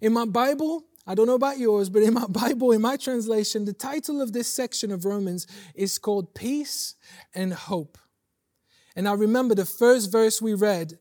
In 0.00 0.12
my 0.12 0.24
Bible, 0.24 0.84
I 1.10 1.14
don't 1.16 1.26
know 1.26 1.34
about 1.34 1.58
yours, 1.58 1.90
but 1.90 2.04
in 2.04 2.14
my 2.14 2.26
Bible, 2.28 2.70
in 2.70 2.80
my 2.80 2.96
translation, 2.96 3.64
the 3.64 3.72
title 3.72 4.22
of 4.22 4.32
this 4.32 4.46
section 4.46 4.92
of 4.92 5.04
Romans 5.04 5.44
is 5.74 5.98
called 5.98 6.36
Peace 6.36 6.94
and 7.34 7.52
Hope. 7.52 7.98
And 8.94 9.08
I 9.08 9.14
remember 9.14 9.56
the 9.56 9.64
first 9.64 10.12
verse 10.12 10.40
we 10.40 10.54
read, 10.54 11.00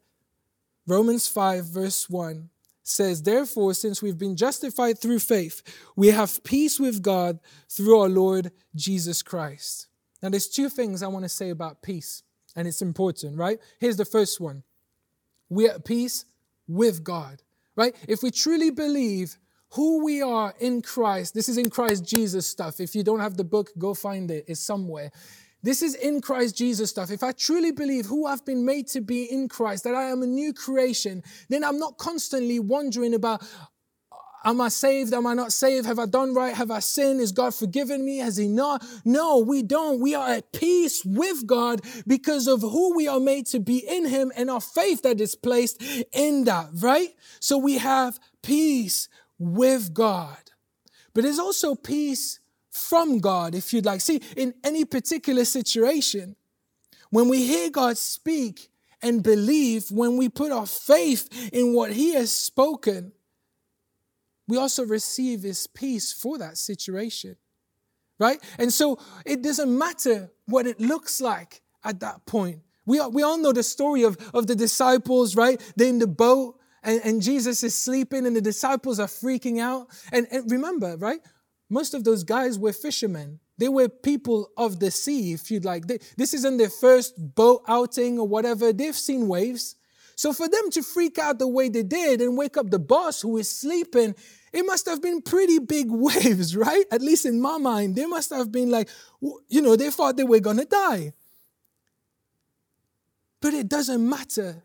Romans 0.87 1.27
5, 1.27 1.63
verse 1.65 2.09
1, 2.09 2.49
says, 2.81 3.21
Therefore, 3.21 3.75
since 3.75 4.01
we've 4.01 4.17
been 4.17 4.35
justified 4.35 4.97
through 4.97 5.19
faith, 5.19 5.61
we 5.95 6.07
have 6.07 6.43
peace 6.43 6.79
with 6.79 7.03
God 7.03 7.39
through 7.69 7.99
our 7.99 8.09
Lord 8.09 8.51
Jesus 8.73 9.21
Christ. 9.21 9.89
Now, 10.23 10.29
there's 10.29 10.49
two 10.49 10.69
things 10.69 11.03
I 11.03 11.07
want 11.07 11.25
to 11.25 11.29
say 11.29 11.51
about 11.51 11.83
peace, 11.83 12.23
and 12.55 12.67
it's 12.67 12.81
important, 12.81 13.37
right? 13.37 13.59
Here's 13.79 13.97
the 13.97 14.05
first 14.05 14.41
one 14.41 14.63
we're 15.49 15.69
at 15.69 15.85
peace 15.85 16.25
with 16.67 17.03
God, 17.03 17.43
right? 17.75 17.95
If 18.07 18.23
we 18.23 18.31
truly 18.31 18.71
believe 18.71 19.37
who 19.71 20.03
we 20.03 20.21
are 20.21 20.53
in 20.59 20.81
Christ. 20.81 21.33
This 21.33 21.49
is 21.49 21.57
in 21.57 21.69
Christ 21.69 22.03
Jesus 22.05 22.47
stuff. 22.47 22.79
If 22.79 22.95
you 22.95 23.03
don't 23.03 23.19
have 23.19 23.37
the 23.37 23.43
book, 23.43 23.69
go 23.77 23.93
find 23.93 24.29
it. 24.31 24.45
It's 24.47 24.59
somewhere. 24.59 25.11
This 25.61 25.81
is 25.81 25.93
in 25.95 26.21
Christ 26.21 26.57
Jesus 26.57 26.89
stuff. 26.89 27.11
If 27.11 27.21
I 27.21 27.33
truly 27.33 27.71
believe 27.71 28.05
who 28.05 28.25
I've 28.25 28.45
been 28.45 28.65
made 28.65 28.87
to 28.89 29.01
be 29.01 29.25
in 29.25 29.49
Christ, 29.49 29.83
that 29.83 29.93
I 29.93 30.03
am 30.03 30.23
a 30.23 30.27
new 30.27 30.53
creation, 30.53 31.21
then 31.49 31.63
I'm 31.63 31.77
not 31.77 31.97
constantly 31.97 32.59
wondering 32.59 33.13
about, 33.13 33.43
am 34.45 34.61
I 34.61 34.69
saved? 34.69 35.13
Am 35.13 35.27
I 35.27 35.33
not 35.33 35.51
saved? 35.51 35.85
Have 35.85 35.99
I 35.99 36.05
done 36.05 36.33
right? 36.33 36.55
Have 36.55 36.71
I 36.71 36.79
sinned? 36.79 37.19
Is 37.19 37.33
God 37.33 37.53
forgiven 37.53 38.05
me? 38.05 38.19
Has 38.19 38.37
He 38.37 38.47
not? 38.47 38.85
No, 39.03 39.39
we 39.39 39.61
don't. 39.61 39.99
We 39.99 40.15
are 40.15 40.29
at 40.29 40.53
peace 40.53 41.03
with 41.03 41.45
God 41.45 41.81
because 42.07 42.47
of 42.47 42.61
who 42.61 42.95
we 42.95 43.09
are 43.09 43.19
made 43.19 43.45
to 43.47 43.59
be 43.59 43.79
in 43.85 44.07
Him 44.07 44.31
and 44.37 44.49
our 44.49 44.61
faith 44.61 45.01
that 45.01 45.19
is 45.19 45.35
placed 45.35 45.83
in 46.13 46.45
that, 46.45 46.69
right? 46.75 47.09
So 47.41 47.57
we 47.57 47.79
have 47.79 48.17
peace 48.41 49.09
with 49.39 49.93
God. 49.93 50.37
But 51.13 51.23
there's 51.23 51.39
also 51.39 51.73
peace 51.73 52.39
from 52.69 53.19
God, 53.19 53.55
if 53.55 53.73
you'd 53.73 53.85
like. 53.85 54.01
See, 54.01 54.21
in 54.35 54.53
any 54.63 54.85
particular 54.85 55.45
situation, 55.45 56.35
when 57.09 57.27
we 57.29 57.43
hear 57.45 57.69
God 57.69 57.97
speak 57.97 58.69
and 59.01 59.23
believe, 59.23 59.89
when 59.89 60.17
we 60.17 60.29
put 60.29 60.51
our 60.51 60.67
faith 60.67 61.49
in 61.51 61.73
what 61.73 61.91
He 61.91 62.13
has 62.13 62.31
spoken, 62.31 63.13
we 64.47 64.57
also 64.57 64.85
receive 64.85 65.43
His 65.43 65.65
peace 65.67 66.11
for 66.11 66.37
that 66.37 66.57
situation. 66.57 67.37
Right? 68.19 68.39
And 68.57 68.71
so 68.71 68.99
it 69.25 69.41
doesn't 69.41 69.75
matter 69.75 70.29
what 70.45 70.67
it 70.67 70.79
looks 70.81 71.21
like 71.21 71.61
at 71.83 72.01
that 72.01 72.25
point. 72.25 72.59
We, 72.85 72.99
all, 72.99 73.11
we 73.11 73.23
all 73.23 73.37
know 73.37 73.53
the 73.53 73.63
story 73.63 74.03
of, 74.03 74.17
of 74.33 74.47
the 74.47 74.55
disciples, 74.55 75.35
right? 75.35 75.61
They're 75.75 75.87
in 75.87 75.99
the 75.99 76.07
boat 76.07 76.58
and, 76.89 77.01
and 77.05 77.21
Jesus 77.21 77.63
is 77.63 77.77
sleeping 77.77 78.25
and 78.25 78.35
the 78.35 78.41
disciples 78.41 78.99
are 78.99 79.07
freaking 79.07 79.59
out. 79.59 79.87
And, 80.11 80.27
and 80.31 80.49
remember, 80.51 80.97
right? 80.97 81.19
Most 81.69 81.93
of 81.93 82.03
those 82.03 82.23
guys 82.23 82.57
were 82.57 82.73
fishermen. 82.73 83.39
They 83.59 83.69
were 83.69 83.89
people 83.89 84.49
of 84.57 84.79
the 84.79 84.89
sea, 84.89 85.33
if 85.33 85.51
you'd 85.51 85.65
like. 85.65 85.85
They, 85.85 85.99
this 86.17 86.33
isn't 86.33 86.57
their 86.57 86.69
first 86.69 87.13
boat 87.35 87.61
outing 87.67 88.17
or 88.17 88.27
whatever. 88.27 88.73
They've 88.73 88.95
seen 88.95 89.27
waves. 89.27 89.75
So 90.15 90.33
for 90.33 90.49
them 90.49 90.71
to 90.71 90.81
freak 90.81 91.19
out 91.19 91.37
the 91.37 91.47
way 91.47 91.69
they 91.69 91.83
did 91.83 92.21
and 92.21 92.35
wake 92.35 92.57
up 92.57 92.71
the 92.71 92.79
boss 92.79 93.21
who 93.21 93.37
is 93.37 93.49
sleeping, 93.49 94.15
it 94.51 94.63
must 94.65 94.87
have 94.87 95.01
been 95.01 95.21
pretty 95.21 95.59
big 95.59 95.87
waves, 95.91 96.55
right? 96.55 96.85
At 96.91 97.01
least 97.01 97.25
in 97.25 97.39
my 97.39 97.59
mind, 97.59 97.95
they 97.95 98.05
must 98.07 98.31
have 98.31 98.51
been 98.51 98.71
like, 98.71 98.89
you 99.21 99.61
know, 99.61 99.75
they 99.75 99.91
thought 99.91 100.17
they 100.17 100.23
were 100.23 100.39
to 100.39 100.65
die. 100.65 101.13
But 103.41 103.53
it 103.53 103.69
doesn't 103.69 104.09
matter 104.09 104.63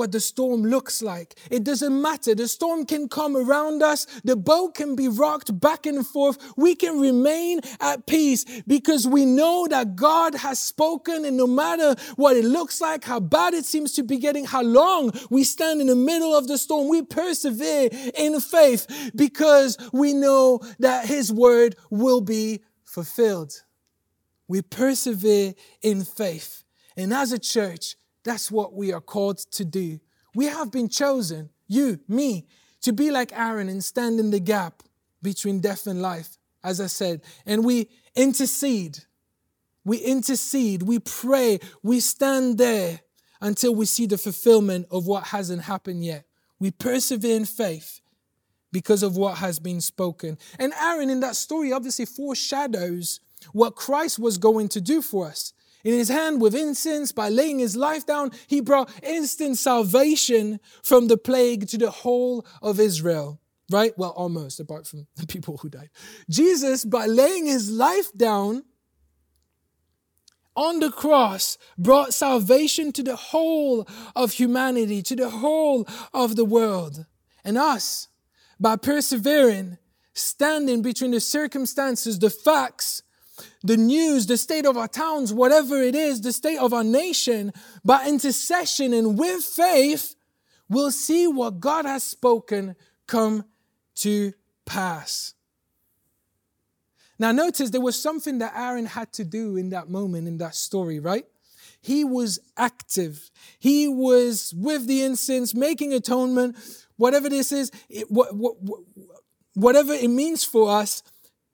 what 0.00 0.12
the 0.12 0.18
storm 0.18 0.62
looks 0.62 1.02
like. 1.02 1.34
It 1.50 1.62
doesn't 1.62 2.00
matter. 2.00 2.34
The 2.34 2.48
storm 2.48 2.86
can 2.86 3.06
come 3.06 3.36
around 3.36 3.82
us, 3.82 4.06
the 4.24 4.34
boat 4.34 4.74
can 4.74 4.96
be 4.96 5.08
rocked 5.08 5.60
back 5.60 5.84
and 5.84 6.06
forth. 6.06 6.38
We 6.56 6.74
can 6.74 6.98
remain 6.98 7.60
at 7.80 8.06
peace 8.06 8.46
because 8.66 9.06
we 9.06 9.26
know 9.26 9.66
that 9.68 9.96
God 9.96 10.34
has 10.36 10.58
spoken, 10.58 11.26
and 11.26 11.36
no 11.36 11.46
matter 11.46 11.94
what 12.16 12.34
it 12.34 12.46
looks 12.46 12.80
like, 12.80 13.04
how 13.04 13.20
bad 13.20 13.52
it 13.52 13.66
seems 13.66 13.92
to 13.92 14.02
be 14.02 14.16
getting, 14.16 14.46
how 14.46 14.62
long 14.62 15.12
we 15.28 15.44
stand 15.44 15.82
in 15.82 15.88
the 15.88 15.94
middle 15.94 16.34
of 16.34 16.48
the 16.48 16.56
storm, 16.56 16.88
we 16.88 17.02
persevere 17.02 17.90
in 18.16 18.40
faith 18.40 19.12
because 19.14 19.76
we 19.92 20.14
know 20.14 20.60
that 20.78 21.04
His 21.04 21.30
word 21.30 21.76
will 21.90 22.22
be 22.22 22.62
fulfilled. 22.84 23.52
We 24.48 24.62
persevere 24.62 25.52
in 25.82 26.04
faith. 26.04 26.64
And 26.96 27.12
as 27.12 27.32
a 27.32 27.38
church, 27.38 27.96
that's 28.30 28.50
what 28.50 28.74
we 28.74 28.92
are 28.92 29.00
called 29.00 29.38
to 29.52 29.64
do. 29.64 30.00
We 30.34 30.46
have 30.46 30.70
been 30.70 30.88
chosen, 30.88 31.50
you, 31.66 32.00
me, 32.08 32.46
to 32.82 32.92
be 32.92 33.10
like 33.10 33.32
Aaron 33.36 33.68
and 33.68 33.82
stand 33.82 34.20
in 34.20 34.30
the 34.30 34.40
gap 34.40 34.82
between 35.22 35.60
death 35.60 35.86
and 35.86 36.00
life, 36.00 36.38
as 36.62 36.80
I 36.80 36.86
said. 36.86 37.22
And 37.44 37.64
we 37.64 37.88
intercede 38.14 39.00
we 39.84 39.98
intercede, 39.98 40.82
we 40.82 40.98
pray, 40.98 41.58
we 41.82 42.00
stand 42.00 42.58
there 42.58 43.00
until 43.40 43.74
we 43.74 43.86
see 43.86 44.06
the 44.06 44.18
fulfillment 44.18 44.86
of 44.90 45.06
what 45.06 45.24
hasn't 45.28 45.62
happened 45.62 46.04
yet. 46.04 46.26
We 46.58 46.70
persevere 46.70 47.36
in 47.36 47.46
faith 47.46 48.00
because 48.72 49.02
of 49.02 49.16
what 49.16 49.38
has 49.38 49.58
been 49.58 49.80
spoken. 49.80 50.38
And 50.58 50.72
Aaron, 50.80 51.08
in 51.08 51.20
that 51.20 51.36
story, 51.36 51.72
obviously 51.72 52.04
foreshadows 52.04 53.20
what 53.52 53.74
Christ 53.74 54.18
was 54.18 54.36
going 54.36 54.68
to 54.68 54.80
do 54.80 55.00
for 55.00 55.26
us. 55.26 55.54
In 55.84 55.94
his 55.94 56.08
hand 56.08 56.40
with 56.40 56.54
incense, 56.54 57.12
by 57.12 57.28
laying 57.28 57.58
his 57.58 57.76
life 57.76 58.04
down, 58.06 58.32
he 58.46 58.60
brought 58.60 58.90
instant 59.02 59.58
salvation 59.58 60.60
from 60.82 61.08
the 61.08 61.16
plague 61.16 61.68
to 61.68 61.78
the 61.78 61.90
whole 61.90 62.46
of 62.60 62.78
Israel. 62.78 63.40
Right? 63.70 63.96
Well, 63.96 64.10
almost, 64.10 64.60
apart 64.60 64.86
from 64.86 65.06
the 65.16 65.26
people 65.26 65.56
who 65.58 65.68
died. 65.68 65.90
Jesus, 66.28 66.84
by 66.84 67.06
laying 67.06 67.46
his 67.46 67.70
life 67.70 68.12
down, 68.16 68.64
on 70.56 70.80
the 70.80 70.90
cross 70.90 71.56
brought 71.78 72.12
salvation 72.12 72.92
to 72.92 73.02
the 73.02 73.16
whole 73.16 73.88
of 74.14 74.32
humanity, 74.32 75.00
to 75.02 75.16
the 75.16 75.30
whole 75.30 75.86
of 76.12 76.36
the 76.36 76.44
world. 76.44 77.06
And 77.44 77.56
us, 77.56 78.08
by 78.58 78.76
persevering, 78.76 79.78
standing 80.12 80.82
between 80.82 81.12
the 81.12 81.20
circumstances, 81.20 82.18
the 82.18 82.30
facts, 82.30 83.02
the 83.62 83.76
news, 83.76 84.26
the 84.26 84.36
state 84.36 84.66
of 84.66 84.76
our 84.76 84.88
towns, 84.88 85.32
whatever 85.32 85.82
it 85.82 85.94
is, 85.94 86.20
the 86.20 86.32
state 86.32 86.58
of 86.58 86.72
our 86.72 86.84
nation, 86.84 87.52
by 87.84 88.06
intercession 88.06 88.92
and 88.92 89.18
with 89.18 89.42
faith, 89.42 90.14
we'll 90.68 90.90
see 90.90 91.26
what 91.26 91.60
God 91.60 91.84
has 91.84 92.02
spoken 92.02 92.76
come 93.06 93.44
to 93.96 94.32
pass. 94.64 95.34
Now, 97.18 97.32
notice 97.32 97.68
there 97.68 97.82
was 97.82 98.00
something 98.00 98.38
that 98.38 98.54
Aaron 98.56 98.86
had 98.86 99.12
to 99.14 99.24
do 99.24 99.56
in 99.56 99.70
that 99.70 99.90
moment, 99.90 100.26
in 100.26 100.38
that 100.38 100.54
story, 100.54 101.00
right? 101.00 101.26
He 101.82 102.04
was 102.04 102.38
active. 102.56 103.30
He 103.58 103.88
was 103.88 104.54
with 104.56 104.86
the 104.86 105.02
incense, 105.02 105.54
making 105.54 105.92
atonement, 105.92 106.56
whatever 106.96 107.28
this 107.28 107.52
is, 107.52 107.70
it, 107.88 108.06
whatever 109.54 109.92
it 109.92 110.08
means 110.08 110.44
for 110.44 110.70
us, 110.70 111.02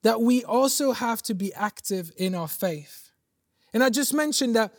that 0.07 0.21
we 0.21 0.43
also 0.43 0.93
have 0.93 1.21
to 1.23 1.33
be 1.33 1.53
active 1.53 2.11
in 2.17 2.33
our 2.33 2.47
faith. 2.47 3.11
And 3.73 3.83
I 3.83 3.89
just 3.89 4.13
mentioned 4.13 4.55
that 4.55 4.73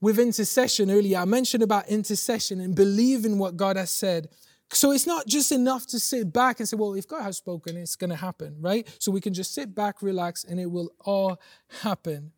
with 0.00 0.18
intercession 0.18 0.90
earlier, 0.90 1.18
I 1.18 1.24
mentioned 1.24 1.62
about 1.62 1.88
intercession 1.88 2.60
and 2.60 2.74
believing 2.74 3.38
what 3.38 3.56
God 3.56 3.76
has 3.76 3.90
said 3.90 4.28
so 4.72 4.90
it's 4.90 5.06
not 5.06 5.26
just 5.26 5.52
enough 5.52 5.86
to 5.88 6.00
sit 6.00 6.32
back 6.32 6.58
and 6.58 6.68
say, 6.68 6.76
well, 6.76 6.94
if 6.94 7.06
God 7.06 7.22
has 7.22 7.36
spoken, 7.36 7.76
it's 7.76 7.96
going 7.96 8.10
to 8.10 8.16
happen, 8.16 8.56
right? 8.60 8.86
So 8.98 9.12
we 9.12 9.20
can 9.20 9.32
just 9.32 9.54
sit 9.54 9.74
back, 9.74 10.02
relax, 10.02 10.44
and 10.44 10.58
it 10.58 10.70
will 10.70 10.90
all 11.00 11.40
happen. 11.82 12.32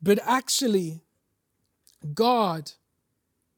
But 0.00 0.20
actually, 0.24 1.02
God 2.14 2.72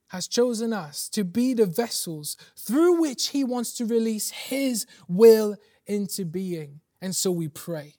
has 0.09 0.29
chosen 0.29 0.73
us 0.73 1.09
to 1.11 1.25
be 1.25 1.55
the 1.55 1.67
vessels 1.67 2.37
through 2.57 3.01
which 3.01 3.29
He 3.29 3.45
wants 3.45 3.75
to 3.75 3.85
release 3.85 4.31
His 4.31 4.87
will 5.09 5.57
into 5.87 6.25
being. 6.25 6.81
And 7.05 7.15
so 7.15 7.31
we 7.31 7.49
pray. 7.49 7.97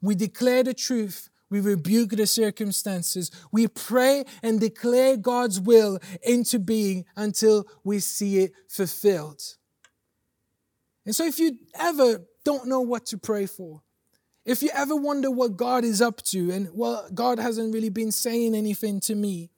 We 0.00 0.14
declare 0.14 0.62
the 0.62 0.72
truth 0.72 1.28
we 1.50 1.60
rebuke 1.60 2.10
the 2.10 2.26
circumstances. 2.26 3.30
We 3.50 3.68
pray 3.68 4.24
and 4.42 4.60
declare 4.60 5.16
God's 5.16 5.60
will 5.60 5.98
into 6.22 6.58
being 6.58 7.06
until 7.16 7.66
we 7.84 8.00
see 8.00 8.40
it 8.40 8.52
fulfilled. 8.68 9.42
And 11.06 11.16
so, 11.16 11.24
if 11.24 11.38
you 11.38 11.58
ever 11.74 12.26
don't 12.44 12.68
know 12.68 12.80
what 12.80 13.06
to 13.06 13.18
pray 13.18 13.46
for, 13.46 13.82
if 14.44 14.62
you 14.62 14.70
ever 14.74 14.94
wonder 14.94 15.30
what 15.30 15.56
God 15.56 15.84
is 15.84 16.02
up 16.02 16.22
to, 16.24 16.50
and 16.50 16.68
well, 16.74 17.08
God 17.14 17.38
hasn't 17.38 17.72
really 17.72 17.88
been 17.88 18.12
saying 18.12 18.54
anything 18.54 19.00
to 19.00 19.14
me, 19.14 19.50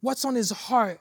what's 0.00 0.24
on 0.24 0.34
his 0.34 0.50
heart? 0.50 1.00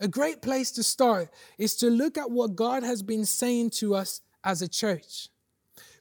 A 0.00 0.08
great 0.08 0.42
place 0.42 0.70
to 0.72 0.82
start 0.82 1.28
is 1.58 1.76
to 1.76 1.88
look 1.88 2.16
at 2.18 2.30
what 2.30 2.56
God 2.56 2.82
has 2.82 3.02
been 3.02 3.24
saying 3.24 3.70
to 3.70 3.94
us 3.94 4.20
as 4.44 4.62
a 4.62 4.68
church 4.68 5.28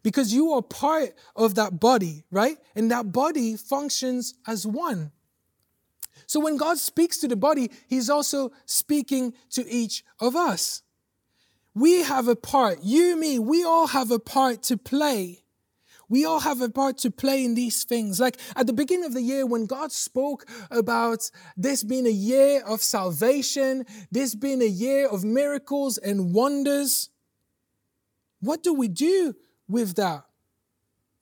because 0.06 0.32
you 0.32 0.52
are 0.52 0.62
part 0.62 1.16
of 1.36 1.56
that 1.56 1.80
body, 1.80 2.26
right? 2.30 2.60
And 2.76 2.92
that 2.92 3.12
body 3.12 3.58
functions 3.58 4.36
as 4.46 4.68
one. 4.68 5.12
So 6.28 6.40
when 6.40 6.58
God 6.58 6.78
speaks 6.78 7.18
to 7.22 7.28
the 7.28 7.36
body, 7.36 7.72
He's 7.88 8.08
also 8.08 8.52
speaking 8.68 9.34
to 9.50 9.68
each 9.68 10.04
of 10.20 10.36
us. 10.36 10.84
We 11.74 12.04
have 12.04 12.28
a 12.28 12.36
part, 12.36 12.84
you, 12.84 13.20
me, 13.20 13.40
we 13.40 13.64
all 13.64 13.88
have 13.88 14.12
a 14.12 14.20
part 14.20 14.62
to 14.64 14.78
play. 14.78 15.44
We 16.08 16.24
all 16.24 16.42
have 16.42 16.62
a 16.62 16.70
part 16.70 17.00
to 17.00 17.10
play 17.10 17.44
in 17.44 17.56
these 17.56 17.84
things. 17.84 18.20
Like 18.20 18.38
at 18.56 18.68
the 18.68 18.74
beginning 18.74 19.06
of 19.06 19.16
the 19.16 19.24
year, 19.24 19.48
when 19.48 19.66
God 19.66 19.92
spoke 19.92 20.46
about 20.70 21.32
this 21.58 21.84
being 21.84 22.06
a 22.06 22.12
year 22.12 22.62
of 22.64 22.84
salvation, 22.84 23.88
this 24.12 24.36
being 24.36 24.62
a 24.62 24.66
year 24.66 25.08
of 25.08 25.24
miracles 25.24 25.98
and 25.98 26.32
wonders, 26.32 27.10
what 28.40 28.62
do 28.62 28.72
we 28.72 28.88
do 28.88 29.34
with 29.68 29.96
that. 29.96 30.26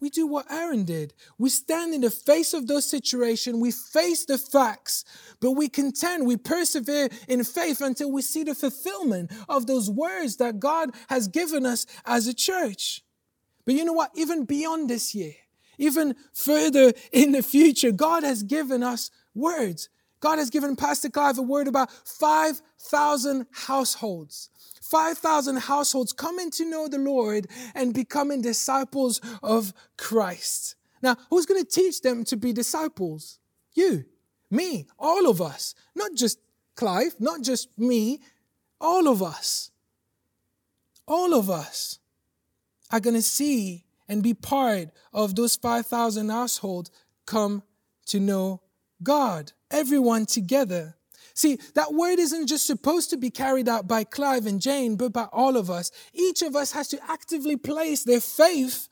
We 0.03 0.10
do 0.10 0.27
what 0.27 0.51
Aaron 0.51 0.84
did. 0.84 1.13
We 1.38 1.47
stand 1.49 1.93
in 1.93 2.01
the 2.01 2.10
face 2.10 2.53
of 2.53 2.67
those 2.67 2.86
situations. 2.86 3.56
We 3.56 3.71
face 3.71 4.25
the 4.25 4.38
facts, 4.38 5.06
but 5.39 5.51
we 5.51 5.69
contend, 5.69 6.27
we 6.27 6.36
persevere 6.36 7.08
in 7.29 7.41
faith 7.45 7.79
until 7.79 8.12
we 8.12 8.21
see 8.21 8.43
the 8.43 8.53
fulfillment 8.53 9.32
of 9.47 9.65
those 9.65 9.89
words 9.89 10.36
that 10.38 10.60
God 10.60 10.89
has 11.08 11.29
given 11.29 11.65
us 11.65 11.86
as 12.06 12.27
a 12.27 12.34
church. 12.34 13.01
But 13.63 13.75
you 13.75 13.86
know 13.86 13.93
what? 13.93 14.12
Even 14.13 14.43
beyond 14.43 14.89
this 14.89 15.15
year, 15.15 15.36
even 15.77 16.15
further 16.34 16.91
in 17.13 17.32
the 17.32 17.41
future, 17.41 17.93
God 17.93 18.23
has 18.23 18.43
given 18.43 18.84
us 18.84 19.10
words. 19.34 19.88
God 20.23 20.39
has 20.39 20.49
given 20.49 20.77
Pastor 20.77 21.09
Clive 21.09 21.38
a 21.38 21.41
word 21.41 21.67
about 21.67 21.91
5,000 21.91 23.45
households 23.51 24.49
5,000 24.81 25.57
households 25.57 26.13
coming 26.13 26.51
to 26.51 26.69
know 26.69 26.88
the 26.88 26.97
Lord 26.97 27.47
and 27.73 27.93
becoming 27.93 28.41
disciples 28.41 29.19
of 29.41 29.73
Christ. 29.97 30.75
Now, 31.01 31.17
who's 31.29 31.45
going 31.45 31.63
to 31.63 31.69
teach 31.69 32.01
them 32.01 32.23
to 32.25 32.38
be 32.38 32.53
disciples? 32.53 33.39
You, 33.73 34.05
me, 34.51 34.86
all 34.99 35.27
of 35.27 35.41
us. 35.41 35.73
Not 35.95 36.13
just 36.13 36.38
Clive, 36.75 37.15
not 37.19 37.41
just 37.41 37.69
me, 37.77 38.19
all 38.79 39.07
of 39.07 39.23
us. 39.23 39.71
All 41.07 41.33
of 41.33 41.49
us 41.49 41.99
are 42.91 42.99
going 42.99 43.15
to 43.15 43.21
see 43.21 43.86
and 44.07 44.21
be 44.21 44.33
part 44.33 44.89
of 45.12 45.36
those 45.36 45.55
5,000 45.55 46.29
households 46.29 46.91
come 47.25 47.63
to 48.07 48.19
know 48.19 48.62
God. 49.01 49.53
Everyone 49.73 50.25
together. 50.25 50.95
See, 51.33 51.57
that 51.73 51.93
word 51.93 52.19
isn't 52.19 52.47
just 52.47 52.67
supposed 52.67 53.09
to 53.09 53.17
be 53.17 53.31
carried 53.31 53.67
out 53.67 53.88
by 53.88 54.03
Clive 54.03 54.45
and 54.45 54.62
Jane, 54.62 54.95
but 54.95 55.12
by 55.12 55.27
all 55.33 55.57
of 55.57 55.69
us. 55.69 55.91
Each 56.13 56.43
of 56.43 56.55
us 56.55 56.71
has 56.73 56.88
to 56.89 56.99
actively 57.09 57.57
place 57.57 58.03
their 58.03 58.21
faith 58.21 58.88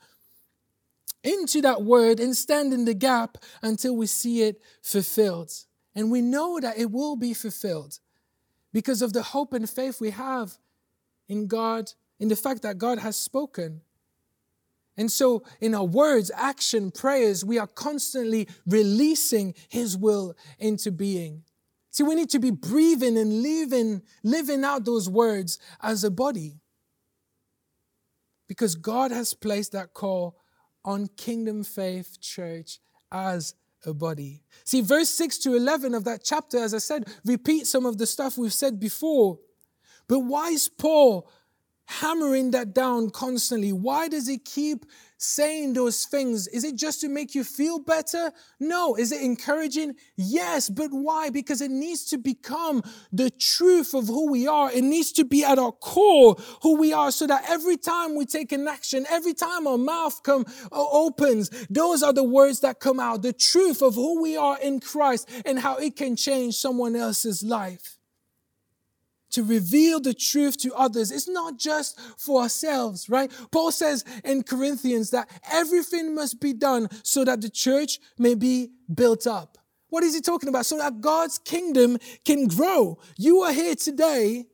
into 1.22 1.62
that 1.62 1.82
word 1.82 2.18
and 2.18 2.36
stand 2.36 2.72
in 2.72 2.84
the 2.84 2.94
gap 2.94 3.38
until 3.62 3.96
we 3.96 4.06
see 4.06 4.42
it 4.42 4.60
fulfilled. 4.82 5.52
And 5.94 6.10
we 6.10 6.20
know 6.20 6.58
that 6.58 6.78
it 6.78 6.90
will 6.90 7.14
be 7.14 7.32
fulfilled 7.32 8.00
because 8.72 9.02
of 9.02 9.12
the 9.12 9.22
hope 9.22 9.52
and 9.52 9.70
faith 9.70 10.00
we 10.00 10.10
have 10.10 10.58
in 11.28 11.46
God, 11.46 11.92
in 12.18 12.26
the 12.26 12.36
fact 12.36 12.62
that 12.62 12.78
God 12.78 12.98
has 12.98 13.16
spoken. 13.16 13.82
And 14.96 15.10
so, 15.10 15.42
in 15.60 15.74
our 15.74 15.84
words, 15.84 16.30
action, 16.34 16.90
prayers, 16.90 17.44
we 17.44 17.58
are 17.58 17.66
constantly 17.66 18.48
releasing 18.66 19.54
His 19.68 19.96
will 19.96 20.34
into 20.58 20.92
being. 20.92 21.44
See, 21.90 22.02
we 22.02 22.14
need 22.14 22.30
to 22.30 22.38
be 22.38 22.50
breathing 22.50 23.18
and 23.18 23.42
living, 23.42 24.02
living 24.22 24.64
out 24.64 24.84
those 24.84 25.08
words 25.08 25.58
as 25.82 26.04
a 26.04 26.10
body. 26.10 26.60
Because 28.48 28.74
God 28.74 29.12
has 29.12 29.34
placed 29.34 29.72
that 29.72 29.94
call 29.94 30.38
on 30.84 31.08
Kingdom 31.16 31.64
Faith 31.64 32.18
Church 32.20 32.78
as 33.10 33.54
a 33.84 33.94
body. 33.94 34.42
See, 34.64 34.80
verse 34.80 35.10
6 35.10 35.38
to 35.38 35.54
11 35.54 35.94
of 35.94 36.04
that 36.04 36.22
chapter, 36.24 36.58
as 36.58 36.74
I 36.74 36.78
said, 36.78 37.08
repeat 37.24 37.66
some 37.66 37.86
of 37.86 37.98
the 37.98 38.06
stuff 38.06 38.38
we've 38.38 38.52
said 38.52 38.78
before. 38.78 39.38
But 40.08 40.20
why 40.20 40.50
is 40.50 40.68
Paul 40.68 41.30
hammering 41.86 42.50
that 42.52 42.74
down 42.74 43.10
constantly? 43.10 43.72
Why 43.72 44.08
does 44.08 44.26
he 44.26 44.38
keep 44.38 44.86
saying 45.18 45.72
those 45.72 46.04
things? 46.04 46.48
Is 46.48 46.64
it 46.64 46.74
just 46.74 47.00
to 47.02 47.08
make 47.08 47.34
you 47.34 47.44
feel 47.44 47.78
better? 47.78 48.32
No. 48.58 48.94
Is 48.96 49.12
it 49.12 49.22
encouraging? 49.22 49.94
Yes. 50.16 50.68
But 50.68 50.88
why? 50.90 51.30
Because 51.30 51.60
it 51.60 51.70
needs 51.70 52.04
to 52.06 52.18
become 52.18 52.82
the 53.12 53.30
truth 53.30 53.94
of 53.94 54.08
who 54.08 54.30
we 54.30 54.46
are. 54.46 54.70
It 54.70 54.84
needs 54.84 55.12
to 55.12 55.24
be 55.24 55.44
at 55.44 55.58
our 55.58 55.72
core 55.72 56.36
who 56.62 56.76
we 56.76 56.92
are 56.92 57.10
so 57.10 57.26
that 57.26 57.48
every 57.48 57.76
time 57.76 58.16
we 58.16 58.26
take 58.26 58.52
an 58.52 58.66
action, 58.66 59.06
every 59.10 59.34
time 59.34 59.66
our 59.66 59.78
mouth 59.78 60.22
come 60.22 60.44
uh, 60.72 60.84
opens, 60.90 61.50
those 61.70 62.02
are 62.02 62.12
the 62.12 62.24
words 62.24 62.60
that 62.60 62.80
come 62.80 62.98
out, 62.98 63.22
the 63.22 63.32
truth 63.32 63.82
of 63.82 63.94
who 63.94 64.20
we 64.20 64.36
are 64.36 64.58
in 64.60 64.80
Christ 64.80 65.28
and 65.44 65.58
how 65.58 65.76
it 65.76 65.96
can 65.96 66.16
change 66.16 66.56
someone 66.56 66.96
else's 66.96 67.42
life. 67.42 67.98
To 69.32 69.42
reveal 69.42 70.00
the 70.00 70.14
truth 70.14 70.56
to 70.58 70.74
others. 70.74 71.10
It's 71.10 71.28
not 71.28 71.58
just 71.58 71.98
for 72.18 72.42
ourselves, 72.42 73.08
right? 73.08 73.30
Paul 73.50 73.72
says 73.72 74.04
in 74.24 74.42
Corinthians 74.42 75.10
that 75.10 75.28
everything 75.50 76.14
must 76.14 76.40
be 76.40 76.52
done 76.52 76.88
so 77.02 77.24
that 77.24 77.40
the 77.40 77.50
church 77.50 77.98
may 78.18 78.34
be 78.34 78.70
built 78.92 79.26
up. 79.26 79.58
What 79.88 80.04
is 80.04 80.14
he 80.14 80.20
talking 80.20 80.48
about? 80.48 80.64
So 80.64 80.78
that 80.78 81.00
God's 81.00 81.38
kingdom 81.38 81.98
can 82.24 82.46
grow. 82.46 82.98
You 83.18 83.42
are 83.42 83.52
here 83.52 83.74
today 83.74 84.46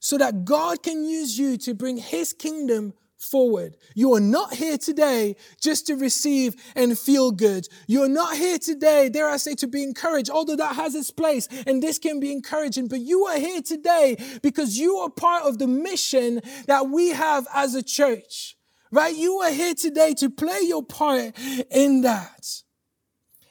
so 0.00 0.18
that 0.18 0.44
God 0.44 0.82
can 0.82 1.04
use 1.04 1.38
you 1.38 1.56
to 1.58 1.74
bring 1.74 1.96
his 1.96 2.32
kingdom 2.32 2.94
forward. 3.24 3.76
You 3.94 4.14
are 4.14 4.20
not 4.20 4.54
here 4.54 4.78
today 4.78 5.36
just 5.60 5.86
to 5.88 5.94
receive 5.94 6.54
and 6.76 6.98
feel 6.98 7.30
good. 7.30 7.66
You 7.86 8.02
are 8.02 8.08
not 8.08 8.36
here 8.36 8.58
today, 8.58 9.08
dare 9.08 9.28
I 9.28 9.38
say, 9.38 9.54
to 9.56 9.66
be 9.66 9.82
encouraged, 9.82 10.30
although 10.30 10.56
that 10.56 10.76
has 10.76 10.94
its 10.94 11.10
place 11.10 11.48
and 11.66 11.82
this 11.82 11.98
can 11.98 12.20
be 12.20 12.30
encouraging. 12.32 12.88
But 12.88 13.00
you 13.00 13.24
are 13.26 13.38
here 13.38 13.62
today 13.62 14.16
because 14.42 14.78
you 14.78 14.96
are 14.98 15.10
part 15.10 15.44
of 15.44 15.58
the 15.58 15.66
mission 15.66 16.40
that 16.66 16.88
we 16.88 17.08
have 17.08 17.46
as 17.54 17.74
a 17.74 17.82
church, 17.82 18.56
right? 18.90 19.14
You 19.14 19.38
are 19.38 19.50
here 19.50 19.74
today 19.74 20.14
to 20.14 20.30
play 20.30 20.60
your 20.62 20.84
part 20.84 21.32
in 21.70 22.02
that. 22.02 22.62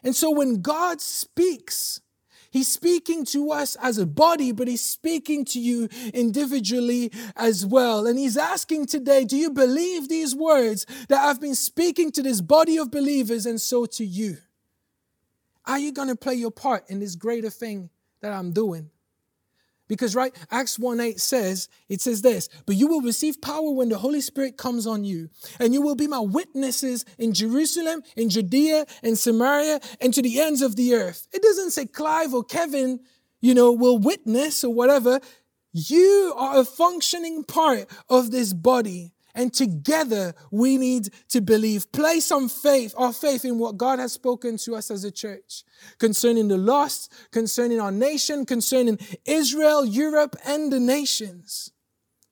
And 0.04 0.16
so 0.16 0.32
when 0.32 0.62
God 0.62 1.02
speaks, 1.02 2.02
He's 2.54 2.68
speaking 2.68 3.26
to 3.26 3.52
us 3.52 3.76
as 3.78 3.98
a 3.98 4.06
body, 4.06 4.52
but 4.52 4.68
he's 4.68 4.86
speaking 4.86 5.44
to 5.46 5.60
you 5.60 5.90
individually 6.14 7.12
as 7.36 7.66
well. 7.66 8.06
And 8.06 8.20
he's 8.20 8.38
asking 8.38 8.86
today, 8.86 9.26
do 9.26 9.36
you 9.36 9.50
believe 9.50 10.08
these 10.08 10.36
words 10.36 10.86
that 11.10 11.26
I've 11.26 11.42
been 11.42 11.56
speaking 11.56 12.12
to 12.12 12.22
this 12.22 12.42
body 12.42 12.78
of 12.78 12.92
believers 12.92 13.48
and 13.48 13.60
so 13.60 13.88
to 13.88 14.06
you? 14.06 14.38
Are 15.66 15.80
you 15.80 15.92
going 15.92 16.10
to 16.10 16.16
play 16.16 16.36
your 16.36 16.52
part 16.52 16.88
in 16.92 17.00
this 17.00 17.16
greater 17.16 17.50
thing 17.50 17.90
that 18.22 18.32
I'm 18.32 18.52
doing? 18.52 18.92
Because, 19.94 20.16
right, 20.16 20.36
Acts 20.50 20.80
1 20.80 21.00
8 21.00 21.20
says, 21.20 21.70
it 21.88 22.02
says 22.02 22.24
this, 22.24 22.50
but 22.66 22.76
you 22.76 22.88
will 22.88 23.02
receive 23.02 23.40
power 23.42 23.70
when 23.70 23.90
the 23.90 23.98
Holy 24.00 24.22
Spirit 24.22 24.58
comes 24.58 24.88
on 24.88 25.04
you, 25.04 25.30
and 25.60 25.72
you 25.72 25.84
will 25.84 25.94
be 25.94 26.08
my 26.08 26.20
witnesses 26.20 27.06
in 27.20 27.32
Jerusalem, 27.32 28.02
in 28.18 28.30
Judea, 28.30 28.88
in 29.04 29.16
Samaria, 29.16 29.80
and 30.02 30.12
to 30.16 30.22
the 30.24 30.42
ends 30.42 30.64
of 30.64 30.76
the 30.76 30.96
earth. 30.96 31.28
It 31.32 31.44
doesn't 31.44 31.72
say 31.72 31.86
Clive 31.86 32.34
or 32.34 32.44
Kevin, 32.44 33.02
you 33.40 33.54
know, 33.54 33.72
will 33.72 34.00
witness 34.00 34.64
or 34.64 34.74
whatever. 34.74 35.20
You 35.74 36.34
are 36.36 36.60
a 36.60 36.66
functioning 36.66 37.44
part 37.44 37.88
of 38.10 38.32
this 38.32 38.52
body. 38.52 39.13
And 39.36 39.54
together 39.54 40.34
we 40.52 40.78
need 40.78 41.10
to 41.30 41.42
believe, 41.42 41.92
place 41.92 42.26
some 42.26 42.50
faith, 42.50 42.94
our 42.98 43.14
faith 43.14 43.46
in 43.46 43.58
what 43.58 43.78
God 43.78 44.00
has 44.00 44.14
spoken 44.14 44.58
to 44.58 44.76
us 44.76 44.92
as 44.92 45.04
a 45.04 45.12
church 45.12 45.64
concerning 45.98 46.48
the 46.48 46.58
lost, 46.58 47.12
concerning 47.32 47.80
our 47.80 47.92
nation, 47.92 48.46
concerning 48.46 49.00
Israel, 49.26 49.86
Europe, 49.86 50.36
and 50.46 50.72
the 50.72 50.80
nations. 50.80 51.72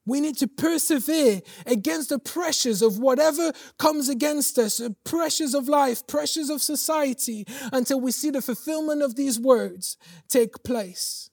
We 0.04 0.20
need 0.20 0.36
to 0.38 0.48
persevere 0.48 1.42
against 1.64 2.08
the 2.08 2.18
pressures 2.18 2.82
of 2.82 2.98
whatever 2.98 3.52
comes 3.78 4.08
against 4.08 4.58
us, 4.58 4.80
pressures 5.04 5.54
of 5.54 5.68
life, 5.68 6.06
pressures 6.06 6.50
of 6.50 6.60
society, 6.60 7.46
until 7.72 8.00
we 8.00 8.10
see 8.10 8.30
the 8.30 8.42
fulfillment 8.42 9.02
of 9.02 9.14
these 9.14 9.38
words 9.38 9.96
take 10.28 10.64
place. 10.64 11.30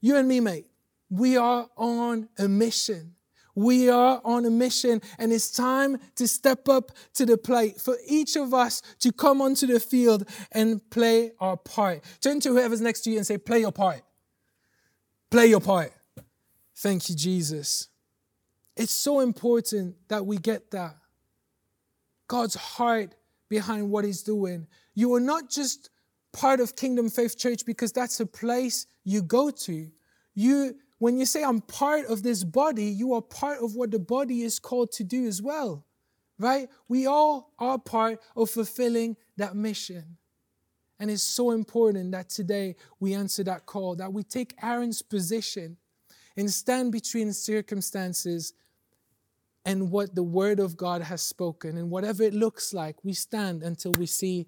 You 0.00 0.16
and 0.16 0.28
me, 0.28 0.40
mate, 0.40 0.66
we 1.08 1.36
are 1.36 1.68
on 1.76 2.28
a 2.38 2.48
mission. 2.48 3.15
We 3.56 3.88
are 3.88 4.20
on 4.22 4.44
a 4.44 4.50
mission, 4.50 5.00
and 5.18 5.32
it's 5.32 5.50
time 5.50 5.98
to 6.16 6.28
step 6.28 6.68
up 6.68 6.92
to 7.14 7.24
the 7.24 7.38
plate 7.38 7.80
for 7.80 7.96
each 8.06 8.36
of 8.36 8.52
us 8.52 8.82
to 9.00 9.10
come 9.10 9.40
onto 9.40 9.66
the 9.66 9.80
field 9.80 10.28
and 10.52 10.88
play 10.90 11.32
our 11.40 11.56
part. 11.56 12.04
Turn 12.20 12.38
to 12.40 12.50
whoever's 12.50 12.82
next 12.82 13.00
to 13.02 13.10
you 13.10 13.16
and 13.16 13.26
say, 13.26 13.38
Play 13.38 13.60
your 13.60 13.72
part. 13.72 14.02
Play 15.30 15.46
your 15.46 15.60
part. 15.60 15.90
Thank 16.76 17.08
you, 17.08 17.16
Jesus. 17.16 17.88
It's 18.76 18.92
so 18.92 19.20
important 19.20 19.96
that 20.08 20.26
we 20.26 20.36
get 20.36 20.70
that. 20.72 20.96
God's 22.28 22.56
heart 22.56 23.14
behind 23.48 23.90
what 23.90 24.04
He's 24.04 24.22
doing. 24.22 24.66
You 24.94 25.14
are 25.14 25.20
not 25.20 25.48
just 25.48 25.88
part 26.34 26.60
of 26.60 26.76
Kingdom 26.76 27.08
Faith 27.08 27.38
Church 27.38 27.64
because 27.64 27.90
that's 27.90 28.20
a 28.20 28.26
place 28.26 28.86
you 29.02 29.22
go 29.22 29.50
to. 29.50 29.90
You 30.34 30.76
when 30.98 31.18
you 31.18 31.26
say, 31.26 31.42
I'm 31.44 31.60
part 31.60 32.06
of 32.06 32.22
this 32.22 32.44
body, 32.44 32.84
you 32.84 33.14
are 33.14 33.22
part 33.22 33.58
of 33.62 33.74
what 33.74 33.90
the 33.90 33.98
body 33.98 34.42
is 34.42 34.58
called 34.58 34.92
to 34.92 35.04
do 35.04 35.26
as 35.26 35.42
well, 35.42 35.84
right? 36.38 36.68
We 36.88 37.06
all 37.06 37.52
are 37.58 37.78
part 37.78 38.20
of 38.34 38.50
fulfilling 38.50 39.16
that 39.36 39.54
mission. 39.54 40.16
And 40.98 41.10
it's 41.10 41.22
so 41.22 41.50
important 41.50 42.12
that 42.12 42.30
today 42.30 42.76
we 43.00 43.12
answer 43.12 43.44
that 43.44 43.66
call, 43.66 43.96
that 43.96 44.12
we 44.12 44.22
take 44.22 44.54
Aaron's 44.62 45.02
position 45.02 45.76
and 46.36 46.50
stand 46.50 46.92
between 46.92 47.32
circumstances 47.32 48.54
and 49.66 49.90
what 49.90 50.14
the 50.14 50.22
Word 50.22 50.60
of 50.60 50.76
God 50.76 51.02
has 51.02 51.20
spoken. 51.20 51.76
And 51.76 51.90
whatever 51.90 52.22
it 52.22 52.32
looks 52.32 52.72
like, 52.72 53.04
we 53.04 53.12
stand 53.12 53.62
until 53.62 53.92
we 53.92 54.06
see 54.06 54.46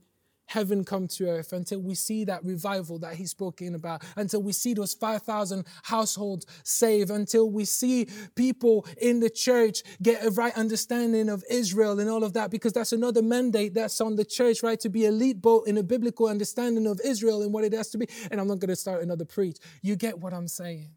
heaven 0.49 0.85
come 0.85 1.07
to 1.07 1.29
earth, 1.29 1.53
until 1.53 1.81
we 1.81 1.95
see 1.95 2.25
that 2.25 2.45
revival 2.45 2.99
that 2.99 3.15
he's 3.15 3.31
spoken 3.31 3.75
about, 3.75 4.03
until 4.17 4.43
we 4.43 4.53
see 4.53 4.75
those 4.75 4.95
5,000 4.95 5.65
households 5.85 6.47
saved, 6.65 7.11
until 7.11 7.49
we 7.51 7.65
see 7.65 8.09
people 8.35 8.87
in 9.01 9.21
the 9.21 9.31
church 9.31 9.83
get 10.03 10.25
a 10.25 10.31
right 10.31 10.55
understanding 10.57 11.29
of 11.29 11.45
Israel 11.51 12.01
and 12.01 12.11
all 12.11 12.25
of 12.25 12.33
that, 12.33 12.51
because 12.51 12.73
that's 12.73 12.93
another 12.93 13.23
mandate 13.23 13.75
that's 13.75 14.01
on 14.01 14.17
the 14.17 14.25
church, 14.25 14.63
right? 14.63 14.81
To 14.81 14.89
be 14.89 15.07
a 15.07 15.13
lead 15.13 15.41
boat 15.41 15.69
in 15.69 15.79
a 15.79 15.83
biblical 15.83 16.27
understanding 16.27 16.87
of 16.87 17.01
Israel 17.05 17.43
and 17.43 17.53
what 17.53 17.65
it 17.65 17.73
has 17.73 17.91
to 17.91 17.99
be. 17.99 18.09
And 18.31 18.41
I'm 18.41 18.49
not 18.49 18.59
going 18.59 18.71
to 18.71 18.77
start 18.77 19.03
another 19.03 19.25
preach. 19.25 19.59
You 19.83 19.97
get 19.97 20.19
what 20.19 20.33
I'm 20.33 20.49
saying. 20.49 20.91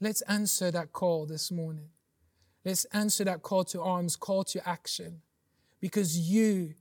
Let's 0.00 0.22
answer 0.22 0.70
that 0.70 0.92
call 0.92 1.26
this 1.26 1.50
morning. 1.50 1.88
Let's 2.64 2.84
answer 2.86 3.24
that 3.24 3.42
call 3.42 3.64
to 3.64 3.82
arms, 3.82 4.14
call 4.16 4.44
to 4.44 4.68
action, 4.68 5.22
because 5.80 6.18
you 6.18 6.74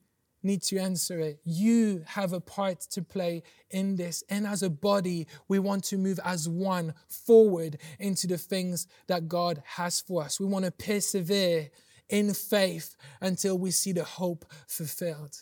need 0.45 0.61
to 0.63 0.77
answer 0.77 1.19
it. 1.19 1.39
You 1.43 2.03
have 2.07 2.31
a 2.31 2.39
part 2.39 2.81
to 2.91 3.01
play 3.01 3.43
in 3.71 3.95
this. 3.95 4.23
And 4.29 4.47
as 4.47 4.63
a 4.63 4.69
body, 4.69 5.27
we 5.47 5.59
want 5.59 5.83
to 5.85 5.97
move 5.97 6.19
as 6.23 6.47
one 6.47 6.93
forward 7.07 7.77
into 7.99 8.27
the 8.27 8.37
things 8.37 8.87
that 9.07 9.27
God 9.27 9.61
has 9.65 9.99
for 9.99 10.23
us. 10.23 10.39
We 10.39 10.45
want 10.45 10.65
to 10.65 10.71
persevere 10.71 11.69
in 12.09 12.33
faith 12.33 12.95
until 13.19 13.57
we 13.57 13.71
see 13.71 13.91
the 13.91 14.03
hope 14.03 14.45
fulfilled. 14.67 15.41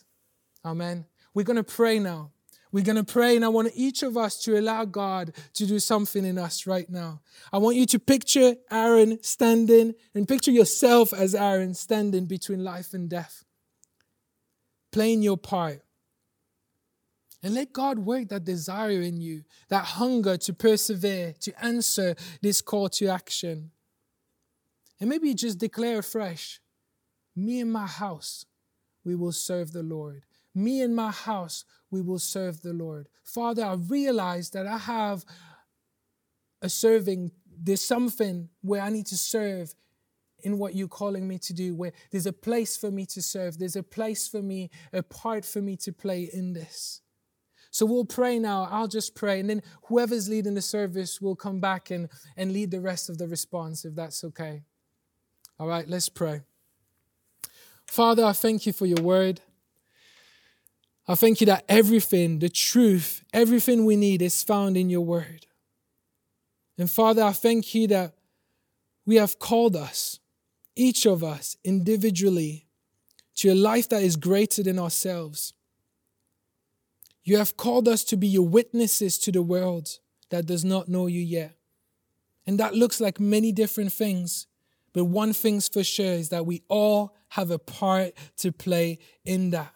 Amen. 0.65 1.05
We're 1.33 1.43
going 1.43 1.57
to 1.57 1.63
pray 1.63 1.99
now. 1.99 2.31
We're 2.71 2.83
going 2.83 2.95
to 2.95 3.03
pray, 3.03 3.35
and 3.35 3.45
I 3.45 3.49
want 3.49 3.71
each 3.75 4.01
of 4.01 4.17
us 4.17 4.41
to 4.45 4.57
allow 4.57 4.85
God 4.85 5.33
to 5.53 5.67
do 5.67 5.77
something 5.77 6.25
in 6.25 6.39
us 6.39 6.65
right 6.65 6.89
now. 6.89 7.21
I 7.51 7.59
want 7.59 7.75
you 7.75 7.85
to 7.85 7.99
picture 7.99 8.55
Aaron 8.71 9.21
standing 9.21 9.93
and 10.15 10.27
picture 10.27 10.49
yourself 10.49 11.13
as 11.13 11.35
Aaron 11.35 11.75
standing 11.75 12.25
between 12.25 12.63
life 12.63 12.95
and 12.95 13.07
death 13.07 13.42
playing 14.93 15.21
your 15.21 15.37
part. 15.37 15.81
And 17.41 17.53
let 17.53 17.73
God 17.73 17.99
work 17.99 18.29
that 18.29 18.45
desire 18.45 19.01
in 19.01 19.19
you, 19.19 19.43
that 19.67 19.83
hunger 19.83 20.37
to 20.37 20.53
persevere, 20.53 21.33
to 21.41 21.65
answer 21.65 22.15
this 22.41 22.61
call 22.61 22.87
to 22.89 23.07
action. 23.07 23.71
And 25.01 25.09
maybe 25.09 25.33
just 25.33 25.57
declare 25.57 25.99
afresh 25.99 26.61
me 27.35 27.59
and 27.59 27.73
my 27.73 27.87
house, 27.87 28.45
we 29.03 29.15
will 29.15 29.33
serve 29.33 29.73
the 29.73 29.83
Lord. 29.83 30.23
Me 30.55 30.81
and 30.81 30.95
my 30.95 31.11
house, 31.11 31.65
we 31.91 32.01
will 32.01 32.19
serve 32.19 32.61
the 32.61 32.71
Lord. 32.71 33.09
Father, 33.23 33.65
I 33.65 33.73
realize 33.73 34.51
that 34.51 34.67
I 34.67 34.77
have 34.77 35.25
a 36.61 36.69
serving, 36.69 37.31
there's 37.61 37.83
something 37.83 38.47
where 38.61 38.81
I 38.81 38.89
need 38.89 39.07
to 39.07 39.17
serve 39.17 39.73
in 40.43 40.57
what 40.57 40.75
you're 40.75 40.87
calling 40.87 41.27
me 41.27 41.37
to 41.39 41.53
do, 41.53 41.75
where 41.75 41.93
there's 42.11 42.25
a 42.25 42.33
place 42.33 42.77
for 42.77 42.91
me 42.91 43.05
to 43.07 43.21
serve, 43.21 43.57
there's 43.57 43.75
a 43.75 43.83
place 43.83 44.27
for 44.27 44.41
me, 44.41 44.69
a 44.91 45.01
part 45.01 45.45
for 45.45 45.61
me 45.61 45.75
to 45.77 45.91
play 45.91 46.29
in 46.31 46.53
this. 46.53 47.01
So 47.71 47.87
we'll 47.87 48.05
pray 48.05 48.37
now. 48.37 48.67
I'll 48.69 48.87
just 48.87 49.15
pray, 49.15 49.39
and 49.39 49.49
then 49.49 49.63
whoever's 49.85 50.29
leading 50.29 50.53
the 50.53 50.61
service 50.61 51.19
will 51.19 51.35
come 51.35 51.59
back 51.59 51.89
and, 51.89 52.07
and 52.37 52.51
lead 52.51 52.69
the 52.69 52.79
rest 52.79 53.09
of 53.09 53.17
the 53.17 53.27
response, 53.27 53.83
if 53.83 53.95
that's 53.95 54.23
okay. 54.23 54.61
All 55.59 55.67
right, 55.67 55.87
let's 55.87 56.09
pray. 56.09 56.41
Father, 57.87 58.25
I 58.25 58.33
thank 58.33 58.65
you 58.65 58.73
for 58.73 58.85
your 58.85 59.01
word. 59.01 59.41
I 61.07 61.15
thank 61.15 61.41
you 61.41 61.47
that 61.47 61.65
everything, 61.67 62.39
the 62.39 62.49
truth, 62.49 63.23
everything 63.33 63.85
we 63.85 63.95
need 63.95 64.21
is 64.21 64.43
found 64.43 64.77
in 64.77 64.89
your 64.89 65.01
word. 65.01 65.47
And 66.77 66.89
Father, 66.89 67.23
I 67.23 67.33
thank 67.33 67.75
you 67.75 67.87
that 67.87 68.13
we 69.05 69.15
have 69.15 69.37
called 69.37 69.75
us 69.75 70.19
each 70.75 71.05
of 71.05 71.23
us 71.23 71.55
individually 71.63 72.67
to 73.35 73.49
a 73.49 73.55
life 73.55 73.89
that 73.89 74.03
is 74.03 74.15
greater 74.15 74.63
than 74.63 74.79
ourselves. 74.79 75.53
You 77.23 77.37
have 77.37 77.57
called 77.57 77.87
us 77.87 78.03
to 78.05 78.17
be 78.17 78.27
your 78.27 78.47
witnesses 78.47 79.17
to 79.19 79.31
the 79.31 79.41
world 79.41 79.99
that 80.29 80.45
does 80.45 80.65
not 80.65 80.89
know 80.89 81.07
you 81.07 81.21
yet. 81.21 81.55
And 82.45 82.59
that 82.59 82.75
looks 82.75 82.99
like 82.99 83.19
many 83.19 83.51
different 83.51 83.93
things. 83.93 84.47
But 84.93 85.05
one 85.05 85.33
thing's 85.33 85.67
for 85.67 85.83
sure 85.83 86.13
is 86.13 86.29
that 86.29 86.45
we 86.45 86.63
all 86.67 87.15
have 87.29 87.49
a 87.49 87.59
part 87.59 88.13
to 88.37 88.51
play 88.51 88.99
in 89.25 89.51
that. 89.51 89.73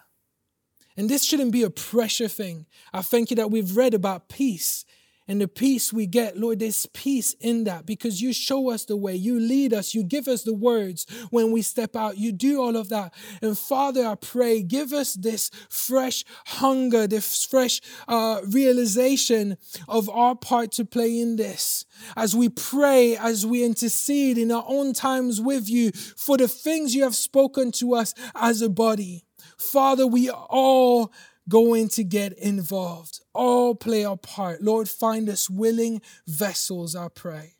And 0.95 1.09
this 1.09 1.23
shouldn't 1.23 1.51
be 1.51 1.63
a 1.63 1.69
pressure 1.69 2.27
thing. 2.27 2.65
I 2.91 3.01
thank 3.01 3.29
you 3.29 3.35
that 3.37 3.51
we've 3.51 3.77
read 3.77 3.93
about 3.93 4.29
peace 4.29 4.83
And 5.27 5.41
the 5.41 5.47
peace 5.47 5.91
we 5.91 6.05
get, 6.05 6.37
Lord, 6.37 6.59
there's 6.59 6.85
peace 6.87 7.33
in 7.41 7.65
that 7.65 7.85
because 7.85 8.21
you 8.21 8.31
show 8.31 8.71
us 8.71 8.85
the 8.85 8.95
way, 8.95 9.15
you 9.15 9.39
lead 9.39 9.73
us, 9.73 9.93
you 9.93 10.03
give 10.03 10.27
us 10.27 10.43
the 10.43 10.53
words 10.53 11.05
when 11.31 11.51
we 11.51 11.61
step 11.61 11.95
out, 11.95 12.17
you 12.17 12.31
do 12.31 12.61
all 12.61 12.77
of 12.77 12.87
that. 12.89 13.13
And 13.41 13.57
Father, 13.57 14.05
I 14.05 14.15
pray, 14.15 14.63
give 14.63 14.93
us 14.93 15.15
this 15.15 15.49
fresh 15.69 16.23
hunger, 16.45 17.07
this 17.07 17.45
fresh 17.45 17.81
uh, 18.07 18.41
realization 18.47 19.57
of 19.89 20.09
our 20.09 20.35
part 20.35 20.71
to 20.73 20.85
play 20.85 21.19
in 21.19 21.35
this. 21.35 21.85
As 22.15 22.35
we 22.35 22.47
pray, 22.47 23.17
as 23.17 23.45
we 23.45 23.63
intercede 23.63 24.37
in 24.37 24.51
our 24.51 24.65
own 24.67 24.93
times 24.93 25.41
with 25.41 25.69
you 25.69 25.91
for 25.91 26.37
the 26.37 26.47
things 26.47 26.95
you 26.95 27.03
have 27.03 27.15
spoken 27.15 27.71
to 27.73 27.95
us 27.95 28.13
as 28.35 28.61
a 28.61 28.69
body. 28.69 29.25
Father, 29.57 30.05
we 30.07 30.29
all 30.29 31.11
going 31.49 31.89
to 31.89 32.03
get 32.03 32.33
involved. 32.33 33.21
All 33.33 33.75
play 33.75 34.03
our 34.03 34.17
part. 34.17 34.61
Lord, 34.61 34.89
find 34.89 35.29
us 35.29 35.49
willing 35.49 36.01
vessels, 36.27 36.95
I 36.95 37.07
pray. 37.09 37.53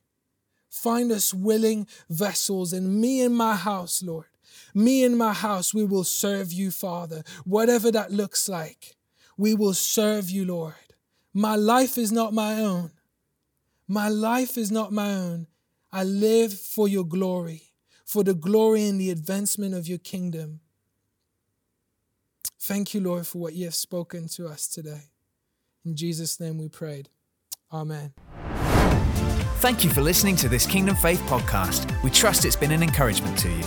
Find 0.70 1.12
us 1.12 1.34
willing 1.34 1.88
vessels, 2.10 2.74
and 2.74 3.00
me 3.02 3.22
and 3.22 3.36
my 3.36 3.56
house, 3.56 4.04
Lord. 4.04 4.28
Me 4.74 5.04
and 5.04 5.18
my 5.18 5.34
house, 5.34 5.74
we 5.74 5.86
will 5.86 6.04
serve 6.04 6.52
you, 6.52 6.70
Father, 6.72 7.24
whatever 7.46 7.92
that 7.92 8.12
looks 8.12 8.48
like. 8.48 8.96
We 9.38 9.54
will 9.54 9.74
serve 9.74 10.30
you, 10.30 10.46
Lord. 10.46 10.76
My 11.34 11.56
life 11.56 11.98
is 11.98 12.12
not 12.12 12.34
my 12.34 12.62
own. 12.62 12.92
My 13.88 14.10
life 14.10 14.58
is 14.58 14.72
not 14.72 14.92
my 14.92 15.14
own. 15.14 15.48
I 15.92 16.04
live 16.04 16.54
for 16.54 16.88
your 16.88 17.06
glory, 17.06 17.72
for 18.06 18.24
the 18.24 18.34
glory 18.34 18.86
and 18.86 19.00
the 19.00 19.12
advancement 19.12 19.74
of 19.74 19.88
your 19.88 20.00
kingdom. 20.00 20.60
Thank 22.68 22.94
you, 22.94 23.00
Lord, 23.00 23.26
for 23.26 23.38
what 23.38 23.54
you 23.54 23.64
have 23.64 23.76
spoken 23.76 24.28
to 24.28 24.50
us 24.50 24.68
today. 24.68 25.04
In 25.86 25.96
Jesus' 25.96 26.38
name 26.38 26.58
we 26.58 26.68
prayed. 26.68 27.08
Amen. 27.72 28.12
Thank 29.60 29.86
you 29.86 29.90
for 29.90 30.02
listening 30.02 30.36
to 30.36 30.50
this 30.50 30.66
Kingdom 30.66 30.98
Faith 30.98 31.22
podcast. 31.28 31.90
We 32.04 32.10
trust 32.10 32.44
it's 32.44 32.58
been 32.58 32.74
an 32.74 32.84
encouragement 32.84 33.38
to 33.38 33.48
you. 33.48 33.64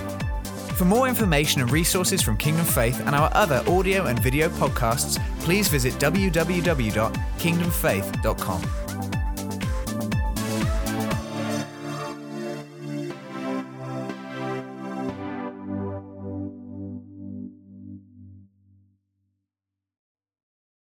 For 0.76 0.84
more 0.84 1.08
information 1.08 1.62
and 1.62 1.72
resources 1.72 2.20
from 2.20 2.36
Kingdom 2.36 2.66
Faith 2.66 3.00
and 3.06 3.14
our 3.14 3.30
other 3.32 3.64
audio 3.66 4.04
and 4.04 4.18
video 4.18 4.50
podcasts, 4.50 5.18
please 5.40 5.68
visit 5.68 5.94
www.kingdomfaith.com. 5.94 8.89